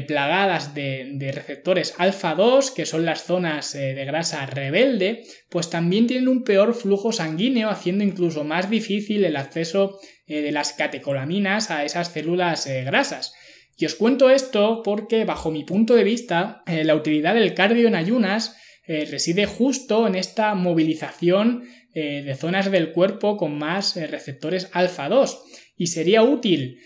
plagadas 0.07 0.73
de, 0.73 1.31
receptores 1.31 1.93
alfa 1.99 2.33
2, 2.33 2.71
que 2.71 2.87
son 2.87 3.05
las 3.05 3.23
zonas 3.23 3.73
de 3.73 4.03
grasa 4.05 4.45
rebelde, 4.47 5.23
pues 5.49 5.69
también 5.69 6.07
tienen 6.07 6.27
un 6.27 6.43
peor 6.43 6.73
flujo 6.73 7.11
sanguíneo, 7.11 7.69
haciendo 7.69 8.03
incluso 8.03 8.43
más 8.43 8.69
difícil 8.69 9.23
el 9.23 9.35
acceso 9.35 9.99
de 10.25 10.51
las 10.51 10.73
catecolaminas 10.73 11.69
a 11.69 11.85
esas 11.85 12.07
células 12.07 12.67
grasas. 12.67 13.33
Y 13.77 13.85
os 13.85 13.95
cuento 13.95 14.29
esto 14.29 14.81
porque, 14.83 15.25
bajo 15.25 15.51
mi 15.51 15.63
punto 15.63 15.95
de 15.95 16.03
vista, 16.03 16.63
eh, 16.65 16.83
la 16.83 16.95
utilidad 16.95 17.35
del 17.35 17.53
cardio 17.53 17.87
en 17.87 17.95
ayunas 17.95 18.55
eh, 18.87 19.05
reside 19.09 19.45
justo 19.47 20.07
en 20.07 20.15
esta 20.15 20.53
movilización 20.55 21.63
eh, 21.93 22.23
de 22.23 22.35
zonas 22.35 22.71
del 22.71 22.91
cuerpo 22.91 23.35
con 23.35 23.57
más 23.57 23.95
receptores 23.95 24.69
alfa 24.71 25.09
2. 25.09 25.43
Y 25.77 25.87
sería 25.87 26.23
útil 26.23 26.79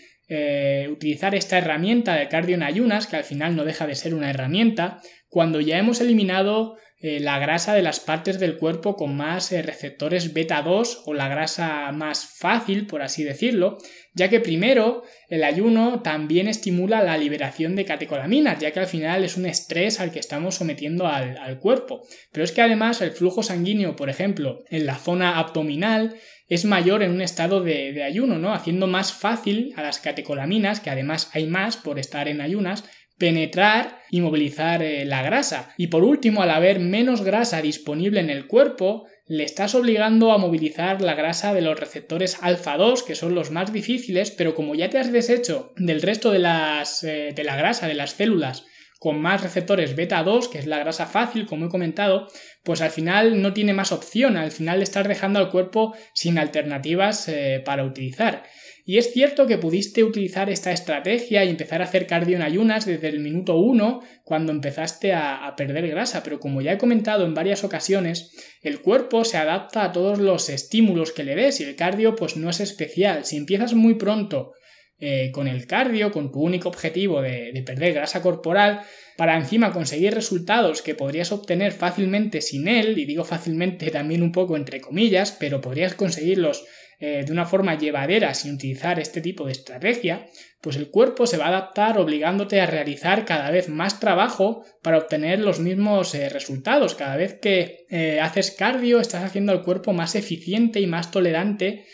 utilizar 0.90 1.34
esta 1.34 1.58
herramienta 1.58 2.14
del 2.14 2.28
cardio 2.28 2.54
en 2.54 2.62
ayunas, 2.62 3.06
que 3.06 3.16
al 3.16 3.24
final 3.24 3.56
no 3.56 3.64
deja 3.64 3.86
de 3.86 3.96
ser 3.96 4.14
una 4.14 4.30
herramienta, 4.30 5.00
cuando 5.28 5.60
ya 5.60 5.78
hemos 5.78 6.00
eliminado 6.00 6.76
eh, 7.02 7.18
la 7.18 7.38
grasa 7.38 7.72
de 7.72 7.80
las 7.80 7.98
partes 7.98 8.38
del 8.38 8.58
cuerpo 8.58 8.94
con 8.94 9.16
más 9.16 9.52
eh, 9.52 9.62
receptores 9.62 10.34
beta 10.34 10.60
2 10.60 11.04
o 11.06 11.14
la 11.14 11.28
grasa 11.28 11.90
más 11.92 12.26
fácil, 12.26 12.86
por 12.86 13.00
así 13.00 13.24
decirlo, 13.24 13.78
ya 14.12 14.28
que 14.28 14.38
primero 14.38 15.02
el 15.30 15.44
ayuno 15.44 16.02
también 16.02 16.46
estimula 16.46 17.02
la 17.02 17.16
liberación 17.16 17.74
de 17.74 17.86
catecolaminas, 17.86 18.58
ya 18.58 18.72
que 18.72 18.80
al 18.80 18.86
final 18.86 19.24
es 19.24 19.38
un 19.38 19.46
estrés 19.46 19.98
al 19.98 20.12
que 20.12 20.18
estamos 20.18 20.56
sometiendo 20.56 21.06
al, 21.06 21.58
cuerpo. 21.58 22.02
Pero 22.32 22.44
es 22.44 22.52
que 22.52 22.60
además 22.60 23.00
el 23.00 23.12
flujo 23.12 23.42
sanguíneo, 23.42 23.96
por 23.96 24.10
ejemplo, 24.10 24.62
en 24.68 24.84
la 24.84 24.96
zona 24.96 25.38
abdominal, 25.38 26.16
es 26.50 26.64
mayor 26.64 27.02
en 27.02 27.12
un 27.12 27.22
estado 27.22 27.62
de, 27.62 28.02
ayuno, 28.02 28.38
¿no? 28.38 28.52
Haciendo 28.52 28.88
más 28.88 29.14
fácil 29.14 29.72
a 29.76 29.82
las 29.82 30.00
catecolaminas, 30.00 30.80
que 30.80 30.90
además 30.90 31.30
hay 31.32 31.46
más 31.46 31.76
por 31.76 32.00
estar 32.00 32.26
en 32.26 32.40
ayunas, 32.40 32.84
penetrar 33.18 34.00
y 34.10 34.20
movilizar 34.20 34.82
eh, 34.82 35.04
la 35.04 35.22
grasa. 35.22 35.72
Y 35.76 35.86
por 35.86 36.02
último, 36.02 36.42
al 36.42 36.50
haber 36.50 36.80
menos 36.80 37.22
grasa 37.22 37.62
disponible 37.62 38.18
en 38.18 38.30
el 38.30 38.48
cuerpo, 38.48 39.06
le 39.28 39.44
estás 39.44 39.76
obligando 39.76 40.32
a 40.32 40.38
movilizar 40.38 41.00
la 41.00 41.14
grasa 41.14 41.54
de 41.54 41.60
los 41.60 41.78
receptores 41.78 42.38
alfa 42.42 42.76
2, 42.76 43.04
que 43.04 43.14
son 43.14 43.36
los 43.36 43.52
más 43.52 43.72
difíciles, 43.72 44.32
pero 44.32 44.56
como 44.56 44.74
ya 44.74 44.90
te 44.90 44.98
has 44.98 45.12
deshecho 45.12 45.72
del 45.76 46.02
resto 46.02 46.32
de, 46.32 46.40
las, 46.40 47.04
eh, 47.04 47.32
de 47.32 47.44
la 47.44 47.54
grasa 47.54 47.86
de 47.86 47.94
las 47.94 48.10
células 48.10 48.66
con 49.00 49.18
más 49.18 49.42
receptores 49.42 49.96
beta 49.96 50.22
2, 50.22 50.48
que 50.48 50.58
es 50.58 50.66
la 50.66 50.78
grasa 50.78 51.06
fácil, 51.06 51.46
como 51.46 51.64
he 51.64 51.68
comentado, 51.70 52.28
pues 52.62 52.82
al 52.82 52.90
final 52.90 53.40
no 53.40 53.54
tiene 53.54 53.72
más 53.72 53.92
opción, 53.92 54.36
al 54.36 54.50
final 54.50 54.82
estás 54.82 55.08
dejando 55.08 55.38
al 55.38 55.48
cuerpo 55.48 55.94
sin 56.12 56.38
alternativas 56.38 57.26
eh, 57.28 57.62
para 57.64 57.84
utilizar. 57.84 58.44
Y 58.84 58.98
es 58.98 59.10
cierto 59.14 59.46
que 59.46 59.56
pudiste 59.56 60.04
utilizar 60.04 60.50
esta 60.50 60.70
estrategia 60.70 61.46
y 61.46 61.48
empezar 61.48 61.80
a 61.80 61.84
hacer 61.84 62.06
cardio 62.06 62.36
en 62.36 62.42
ayunas 62.42 62.84
desde 62.84 63.08
el 63.08 63.20
minuto 63.20 63.56
1 63.56 64.02
cuando 64.22 64.52
empezaste 64.52 65.14
a, 65.14 65.54
perder 65.56 65.88
grasa, 65.88 66.22
pero 66.22 66.38
como 66.38 66.60
ya 66.60 66.72
he 66.72 66.78
comentado 66.78 67.24
en 67.24 67.32
varias 67.32 67.64
ocasiones, 67.64 68.32
el 68.60 68.82
cuerpo 68.82 69.24
se 69.24 69.38
adapta 69.38 69.82
a 69.82 69.92
todos 69.92 70.18
los 70.18 70.50
estímulos 70.50 71.12
que 71.12 71.24
le 71.24 71.36
des 71.36 71.58
y 71.60 71.64
el 71.64 71.76
cardio 71.76 72.16
pues 72.16 72.36
no 72.36 72.50
es 72.50 72.60
especial. 72.60 73.24
Si 73.24 73.38
empiezas 73.38 73.72
muy 73.72 73.94
pronto 73.94 74.52
eh, 75.02 75.30
con 75.32 75.48
el 75.48 75.66
cardio, 75.66 76.10
con 76.10 76.30
tu 76.30 76.42
único 76.42 76.68
objetivo 76.68 77.22
de, 77.22 77.52
de, 77.52 77.62
perder 77.62 77.94
grasa 77.94 78.20
corporal, 78.20 78.82
para 79.16 79.38
encima 79.38 79.72
conseguir 79.72 80.12
resultados 80.12 80.82
que 80.82 80.94
podrías 80.94 81.32
obtener 81.32 81.72
fácilmente 81.72 82.42
sin 82.42 82.68
él, 82.68 82.98
y 82.98 83.06
digo 83.06 83.24
fácilmente 83.24 83.90
también 83.90 84.22
un 84.22 84.30
poco 84.30 84.56
entre 84.56 84.82
comillas, 84.82 85.34
pero 85.40 85.62
podrías 85.62 85.94
conseguirlos 85.94 86.66
eh, 86.98 87.24
de 87.24 87.32
una 87.32 87.46
forma 87.46 87.78
llevadera 87.78 88.34
sin 88.34 88.52
utilizar 88.52 89.00
este 89.00 89.22
tipo 89.22 89.46
de 89.46 89.52
estrategia, 89.52 90.26
pues 90.60 90.76
el 90.76 90.90
cuerpo 90.90 91.26
se 91.26 91.38
va 91.38 91.46
a 91.46 91.48
adaptar 91.48 91.98
obligándote 91.98 92.60
a 92.60 92.66
realizar 92.66 93.24
cada 93.24 93.50
vez 93.50 93.70
más 93.70 94.00
trabajo 94.00 94.66
para 94.82 94.98
obtener 94.98 95.40
los 95.40 95.60
mismos 95.60 96.14
eh, 96.14 96.28
resultados. 96.28 96.94
Cada 96.94 97.16
vez 97.16 97.38
que 97.40 97.86
haces 98.20 98.50
cardio 98.50 99.00
estás 99.00 99.24
haciendo 99.24 99.52
al 99.52 99.62
cuerpo 99.62 99.94
más 99.94 100.14
eficiente 100.14 100.78
y 100.78 100.86
más 100.86 101.10
tolerante, 101.10 101.86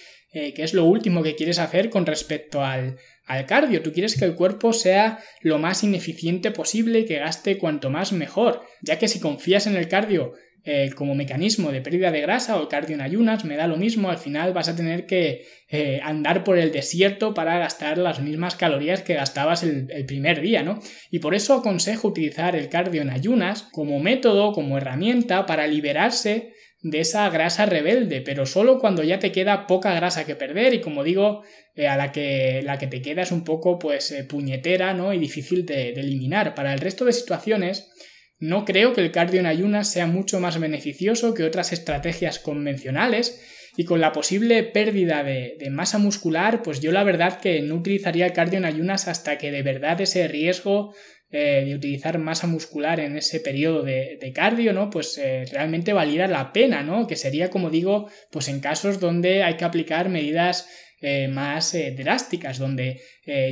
que 0.54 0.62
es 0.62 0.74
lo 0.74 0.84
último 0.84 1.22
que 1.22 1.34
quieres 1.34 1.58
hacer 1.58 1.90
con 1.90 2.04
respecto 2.04 2.62
al, 2.62 2.96
al 3.26 3.46
cardio. 3.46 3.82
Tú 3.82 3.92
quieres 3.92 4.16
que 4.16 4.24
el 4.24 4.34
cuerpo 4.34 4.72
sea 4.72 5.18
lo 5.40 5.58
más 5.58 5.82
ineficiente 5.84 6.50
posible 6.50 7.00
y 7.00 7.04
que 7.04 7.18
gaste 7.18 7.58
cuanto 7.58 7.90
más 7.90 8.12
mejor, 8.12 8.62
ya 8.82 8.98
que 8.98 9.08
si 9.08 9.20
confías 9.20 9.66
en 9.66 9.76
el 9.76 9.88
cardio 9.88 10.34
eh, 10.68 10.90
como 10.96 11.14
mecanismo 11.14 11.70
de 11.70 11.80
pérdida 11.80 12.10
de 12.10 12.20
grasa 12.20 12.60
o 12.60 12.68
cardio 12.68 12.94
en 12.96 13.00
ayunas, 13.00 13.44
me 13.44 13.56
da 13.56 13.68
lo 13.68 13.76
mismo, 13.76 14.10
al 14.10 14.18
final 14.18 14.52
vas 14.52 14.68
a 14.68 14.74
tener 14.74 15.06
que 15.06 15.46
eh, 15.68 16.00
andar 16.02 16.42
por 16.42 16.58
el 16.58 16.72
desierto 16.72 17.34
para 17.34 17.58
gastar 17.58 17.98
las 17.98 18.20
mismas 18.20 18.56
calorías 18.56 19.02
que 19.02 19.14
gastabas 19.14 19.62
el, 19.62 19.86
el, 19.90 20.06
primer 20.06 20.40
día, 20.40 20.64
¿no? 20.64 20.80
Y 21.10 21.20
por 21.20 21.36
eso 21.36 21.54
aconsejo 21.54 22.08
utilizar 22.08 22.56
el 22.56 22.68
cardio 22.68 23.02
en 23.02 23.10
ayunas 23.10 23.62
como 23.70 24.00
método, 24.00 24.52
como 24.52 24.76
herramienta 24.76 25.46
para 25.46 25.68
liberarse 25.68 26.52
de 26.82 27.00
esa 27.00 27.28
grasa 27.30 27.66
rebelde, 27.66 28.20
pero 28.20 28.46
solo 28.46 28.78
cuando 28.78 29.02
ya 29.02 29.18
te 29.18 29.32
queda 29.32 29.66
poca 29.66 29.94
grasa 29.94 30.24
que 30.24 30.36
perder 30.36 30.74
y 30.74 30.80
como 30.80 31.04
digo, 31.04 31.42
eh, 31.74 31.88
a 31.88 31.96
la 31.96 32.12
que, 32.12 32.62
la 32.62 32.78
que 32.78 32.86
te 32.86 33.02
queda 33.02 33.22
es 33.22 33.32
un 33.32 33.44
poco 33.44 33.78
pues 33.78 34.14
puñetera, 34.28 34.94
¿no? 34.94 35.12
Y 35.12 35.18
difícil 35.18 35.66
de, 35.66 35.92
de 35.92 36.00
eliminar. 36.00 36.54
Para 36.54 36.72
el 36.72 36.80
resto 36.80 37.04
de 37.04 37.12
situaciones, 37.12 37.90
no 38.38 38.64
creo 38.64 38.92
que 38.92 39.00
el 39.00 39.12
cardio 39.12 39.40
en 39.40 39.46
ayunas 39.46 39.90
sea 39.90 40.06
mucho 40.06 40.40
más 40.40 40.60
beneficioso 40.60 41.34
que 41.34 41.44
otras 41.44 41.72
estrategias 41.72 42.38
convencionales 42.38 43.40
y 43.76 43.84
con 43.84 44.00
la 44.00 44.12
posible 44.12 44.62
pérdida 44.62 45.22
de, 45.22 45.56
masa 45.70 45.98
muscular, 45.98 46.62
pues 46.62 46.80
yo 46.80 46.92
la 46.92 47.04
verdad 47.04 47.40
que 47.40 47.60
no 47.60 47.74
utilizaría 47.74 48.26
el 48.26 48.32
cardio 48.32 48.58
en 48.58 48.64
ayunas 48.64 49.06
hasta 49.06 49.36
que 49.36 49.50
de 49.50 49.62
verdad 49.62 50.00
ese 50.00 50.26
riesgo 50.28 50.94
eh, 51.28 51.64
de 51.66 51.74
utilizar 51.74 52.18
masa 52.18 52.46
muscular 52.46 53.00
en 53.00 53.16
ese 53.16 53.40
periodo 53.40 53.82
de, 53.82 54.32
cardio, 54.32 54.72
¿no? 54.72 54.90
Pues 54.90 55.18
eh, 55.18 55.44
realmente 55.50 55.92
valiera 55.92 56.28
la 56.28 56.52
pena, 56.52 56.84
¿no? 56.84 57.08
Que 57.08 57.16
sería, 57.16 57.50
como 57.50 57.68
digo, 57.68 58.08
pues 58.30 58.46
en 58.46 58.60
casos 58.60 59.00
donde 59.00 59.42
hay 59.42 59.56
que 59.56 59.64
aplicar 59.64 60.08
medidas 60.08 60.68
eh, 61.00 61.26
más 61.26 61.76
drásticas, 61.96 62.58
donde 62.58 63.00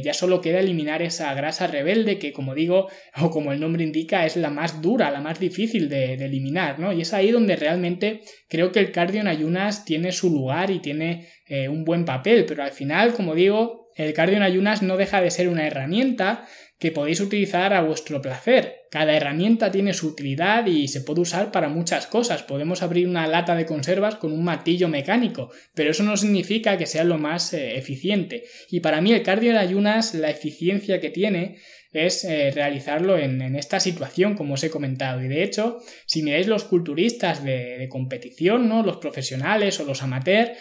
ya 0.04 0.14
solo 0.14 0.40
queda 0.40 0.60
eliminar 0.60 1.02
esa 1.02 1.34
grasa 1.34 1.66
rebelde 1.66 2.20
que, 2.20 2.32
como 2.32 2.54
digo, 2.54 2.88
o 3.20 3.30
como 3.30 3.52
el 3.52 3.58
nombre 3.58 3.82
indica, 3.82 4.24
es 4.24 4.36
la 4.36 4.50
más 4.50 4.80
dura, 4.80 5.10
la 5.10 5.20
más 5.20 5.40
difícil 5.40 5.88
de, 5.88 6.16
de 6.16 6.26
eliminar, 6.26 6.78
¿no? 6.78 6.92
Y 6.92 7.00
es 7.00 7.12
ahí 7.12 7.32
donde 7.32 7.56
realmente 7.56 8.20
creo 8.48 8.70
que 8.70 8.78
el 8.78 8.92
cardio 8.92 9.20
en 9.20 9.26
ayunas 9.26 9.84
tiene 9.84 10.12
su 10.12 10.30
lugar 10.30 10.70
y 10.70 10.78
tiene 10.78 11.26
un 11.68 11.84
buen 11.84 12.04
papel, 12.04 12.46
pero 12.46 12.62
al 12.62 12.72
final, 12.72 13.14
como 13.14 13.34
digo, 13.34 13.84
el 13.96 14.12
cardio 14.12 14.36
en 14.36 14.42
ayunas 14.42 14.82
no 14.82 14.96
deja 14.96 15.20
de 15.20 15.30
ser 15.30 15.48
una 15.48 15.66
herramienta 15.66 16.46
que 16.84 16.92
podéis 16.92 17.20
utilizar 17.20 17.72
a 17.72 17.80
vuestro 17.80 18.20
placer. 18.20 18.84
Cada 18.90 19.16
herramienta 19.16 19.70
tiene 19.70 19.94
su 19.94 20.08
utilidad 20.08 20.66
y 20.66 20.86
se 20.88 21.00
puede 21.00 21.22
usar 21.22 21.50
para 21.50 21.70
muchas 21.70 22.06
cosas. 22.06 22.42
Podemos 22.42 22.82
abrir 22.82 23.08
una 23.08 23.26
lata 23.26 23.54
de 23.54 23.64
conservas 23.64 24.16
con 24.16 24.32
un 24.32 24.44
martillo 24.44 24.86
mecánico, 24.86 25.50
pero 25.72 25.92
eso 25.92 26.02
no 26.02 26.14
significa 26.18 26.76
que 26.76 26.84
sea 26.84 27.04
lo 27.04 27.16
más 27.16 27.54
eh, 27.54 27.78
eficiente. 27.78 28.44
Y 28.70 28.80
para 28.80 29.00
mí 29.00 29.14
el 29.14 29.22
cardio 29.22 29.52
de 29.52 29.60
ayunas, 29.60 30.12
la 30.12 30.28
eficiencia 30.28 31.00
que 31.00 31.08
tiene 31.08 31.56
es 31.94 32.22
eh, 32.22 32.50
realizarlo 32.50 33.16
en, 33.16 33.56
esta 33.56 33.80
situación, 33.80 34.34
como 34.34 34.52
os 34.52 34.62
he 34.62 34.68
comentado. 34.68 35.24
Y 35.24 35.28
de 35.28 35.42
hecho, 35.42 35.78
si 36.04 36.22
miráis 36.22 36.48
los 36.48 36.64
culturistas 36.64 37.42
de, 37.42 37.78
de 37.78 37.88
competición, 37.88 38.68
¿no? 38.68 38.82
los 38.82 38.98
profesionales 38.98 39.80
o 39.80 39.84
los 39.86 40.02
amateurs, 40.02 40.52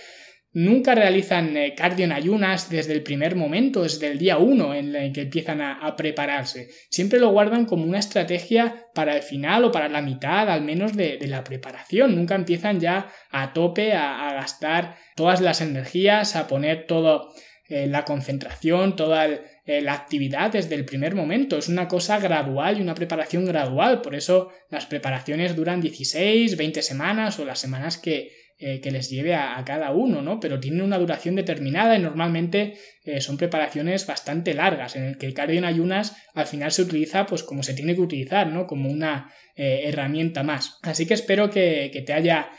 nunca 0.53 0.95
realizan 0.95 1.57
eh, 1.57 1.73
cardio 1.75 2.05
en 2.05 2.11
ayunas 2.11 2.69
desde 2.69 2.93
el 2.93 3.03
primer 3.03 3.35
momento, 3.35 3.83
desde 3.83 4.07
el 4.07 4.19
día 4.19 4.37
uno 4.37 4.73
en 4.73 4.95
el 4.95 5.11
que 5.11 5.21
empiezan 5.21 5.61
a, 5.61 5.95
prepararse. 5.95 6.69
Siempre 6.89 7.19
lo 7.19 7.29
guardan 7.29 7.65
como 7.65 7.83
una 7.85 7.99
estrategia 7.99 8.87
para 8.93 9.15
el 9.15 9.23
final 9.23 9.65
o 9.65 9.71
para 9.71 9.89
la 9.89 10.01
mitad 10.01 10.49
al 10.49 10.61
menos 10.61 10.95
de, 10.95 11.19
la 11.27 11.43
preparación. 11.43 12.15
Nunca 12.15 12.35
empiezan 12.35 12.79
ya 12.79 13.11
a 13.31 13.53
tope 13.53 13.93
a, 13.93 14.33
gastar 14.33 14.97
todas 15.15 15.41
las 15.41 15.61
energías, 15.61 16.35
a 16.35 16.47
poner 16.47 16.85
todo 16.87 17.33
la 17.69 18.05
concentración, 18.05 18.95
toda 18.95 19.27
la 19.65 19.93
actividad 19.93 20.51
desde 20.51 20.75
el 20.75 20.85
primer 20.85 21.15
momento. 21.15 21.57
Es 21.57 21.69
una 21.69 21.87
cosa 21.87 22.19
gradual 22.19 22.77
y 22.77 22.81
una 22.81 22.95
preparación 22.95 23.45
gradual. 23.45 24.01
Por 24.01 24.15
eso 24.15 24.51
las 24.69 24.85
preparaciones 24.85 25.55
duran 25.55 25.81
16, 25.81 26.57
20 26.57 26.81
semanas 26.81 27.39
o 27.39 27.45
las 27.45 27.59
semanas 27.59 27.97
que, 27.97 28.31
eh, 28.65 28.79
que 28.79 28.91
les 28.91 29.09
lleve 29.09 29.35
a, 29.35 29.61
cada 29.65 29.91
uno, 29.91 30.21
¿no? 30.21 30.39
Pero 30.39 30.61
tienen 30.61 30.83
una 30.83 30.97
duración 30.97 31.35
determinada 31.35 31.97
y 31.97 32.01
normalmente 32.01 32.75
eh, 33.03 33.19
son 33.19 33.35
preparaciones 33.35 34.07
bastante 34.07 34.53
largas, 34.53 34.95
en 34.95 35.03
el 35.03 35.17
que 35.17 35.25
el 35.25 35.33
cardio 35.33 35.57
en 35.57 35.65
ayunas 35.65 36.15
al 36.33 36.45
final 36.45 36.71
se 36.71 36.83
utiliza 36.83 37.25
pues 37.25 37.43
como 37.43 37.61
se 37.61 37.73
tiene 37.73 37.93
que 37.93 37.99
utilizar, 37.99 38.47
¿no? 38.47 38.65
Como 38.65 38.89
una 38.89 39.33
eh, 39.57 39.81
herramienta 39.83 40.43
más. 40.43 40.79
Así 40.81 41.05
que 41.05 41.13
espero 41.13 41.49
que, 41.49 42.03
te 42.05 42.13
haya 42.13 42.51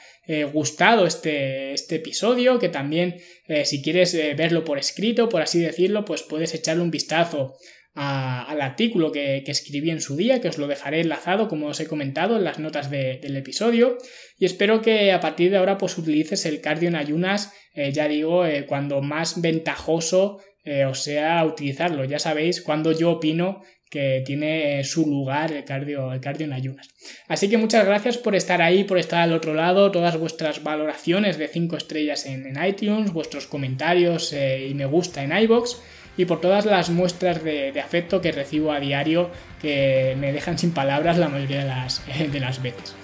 gustado 0.52 1.06
este, 1.06 1.72
este, 1.72 1.96
episodio, 1.96 2.58
que 2.58 2.68
también 2.68 3.16
si 3.64 3.82
quieres 3.82 4.14
verlo 4.36 4.64
por 4.64 4.78
escrito, 4.78 5.28
por 5.28 5.42
así 5.42 5.60
decirlo, 5.60 6.04
pues 6.04 6.22
puedes 6.22 6.54
echarle 6.54 6.82
un 6.82 6.90
vistazo 6.90 7.56
al 7.94 8.60
artículo 8.60 9.12
que, 9.12 9.42
escribí 9.46 9.90
en 9.90 10.00
su 10.00 10.16
día, 10.16 10.40
que 10.40 10.48
os 10.48 10.58
lo 10.58 10.66
dejaré 10.66 11.00
enlazado, 11.00 11.48
como 11.48 11.68
os 11.68 11.80
he 11.80 11.86
comentado, 11.86 12.36
en 12.36 12.44
las 12.44 12.58
notas 12.58 12.90
del 12.90 13.36
episodio. 13.36 13.98
Y 14.38 14.46
espero 14.46 14.82
que 14.82 15.12
a 15.12 15.20
partir 15.20 15.50
de 15.50 15.58
ahora 15.58 15.78
pues 15.78 15.96
utilices 15.96 16.44
el 16.46 16.60
cardio 16.60 16.88
en 16.88 16.96
ayunas, 16.96 17.52
eh, 17.74 17.92
ya 17.92 18.08
digo, 18.08 18.46
eh, 18.46 18.66
cuando 18.66 19.00
más 19.00 19.40
ventajoso 19.40 20.40
eh, 20.64 20.84
os 20.86 21.02
sea 21.02 21.44
utilizarlo. 21.44 22.04
Ya 22.04 22.18
sabéis 22.18 22.62
cuando 22.62 22.90
yo 22.90 23.12
opino 23.12 23.62
que 23.90 24.24
tiene 24.26 24.82
su 24.82 25.06
lugar 25.06 25.52
el 25.52 25.64
cardio, 25.64 26.12
el 26.12 26.20
cardio 26.20 26.46
en 26.46 26.52
ayunas. 26.52 26.88
Así 27.28 27.48
que 27.48 27.58
muchas 27.58 27.86
gracias 27.86 28.18
por 28.18 28.34
estar 28.34 28.60
ahí, 28.60 28.82
por 28.82 28.98
estar 28.98 29.20
al 29.20 29.32
otro 29.32 29.54
lado, 29.54 29.92
todas 29.92 30.18
vuestras 30.18 30.64
valoraciones 30.64 31.38
de 31.38 31.46
5 31.46 31.76
estrellas 31.76 32.26
en, 32.26 32.56
iTunes, 32.66 33.12
vuestros 33.12 33.46
comentarios 33.46 34.32
y 34.32 34.74
me 34.74 34.86
gusta 34.86 35.22
en 35.22 35.36
iBox 35.36 35.80
y 36.16 36.24
por 36.24 36.40
todas 36.40 36.64
las 36.64 36.90
muestras 36.90 37.42
de, 37.42 37.80
afecto 37.80 38.20
que 38.20 38.32
recibo 38.32 38.72
a 38.72 38.80
diario 38.80 39.30
que 39.60 40.16
me 40.18 40.32
dejan 40.32 40.58
sin 40.58 40.72
palabras 40.72 41.18
la 41.18 41.28
mayoría 41.28 41.60
de 41.60 41.68
las, 41.68 42.02
de 42.32 42.40
las 42.40 42.62
veces. 42.62 42.94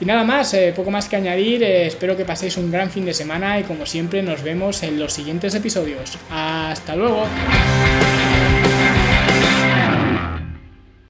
Y 0.00 0.06
nada 0.06 0.24
más, 0.24 0.52
eh, 0.54 0.72
poco 0.74 0.90
más 0.90 1.08
que 1.08 1.16
añadir, 1.16 1.62
eh, 1.62 1.86
espero 1.86 2.16
que 2.16 2.24
paséis 2.24 2.56
un 2.56 2.70
gran 2.70 2.90
fin 2.90 3.04
de 3.04 3.14
semana 3.14 3.60
y 3.60 3.62
como 3.62 3.86
siempre 3.86 4.22
nos 4.22 4.42
vemos 4.42 4.82
en 4.82 4.98
los 4.98 5.12
siguientes 5.12 5.54
episodios. 5.54 6.18
Hasta 6.30 6.96
luego. 6.96 7.24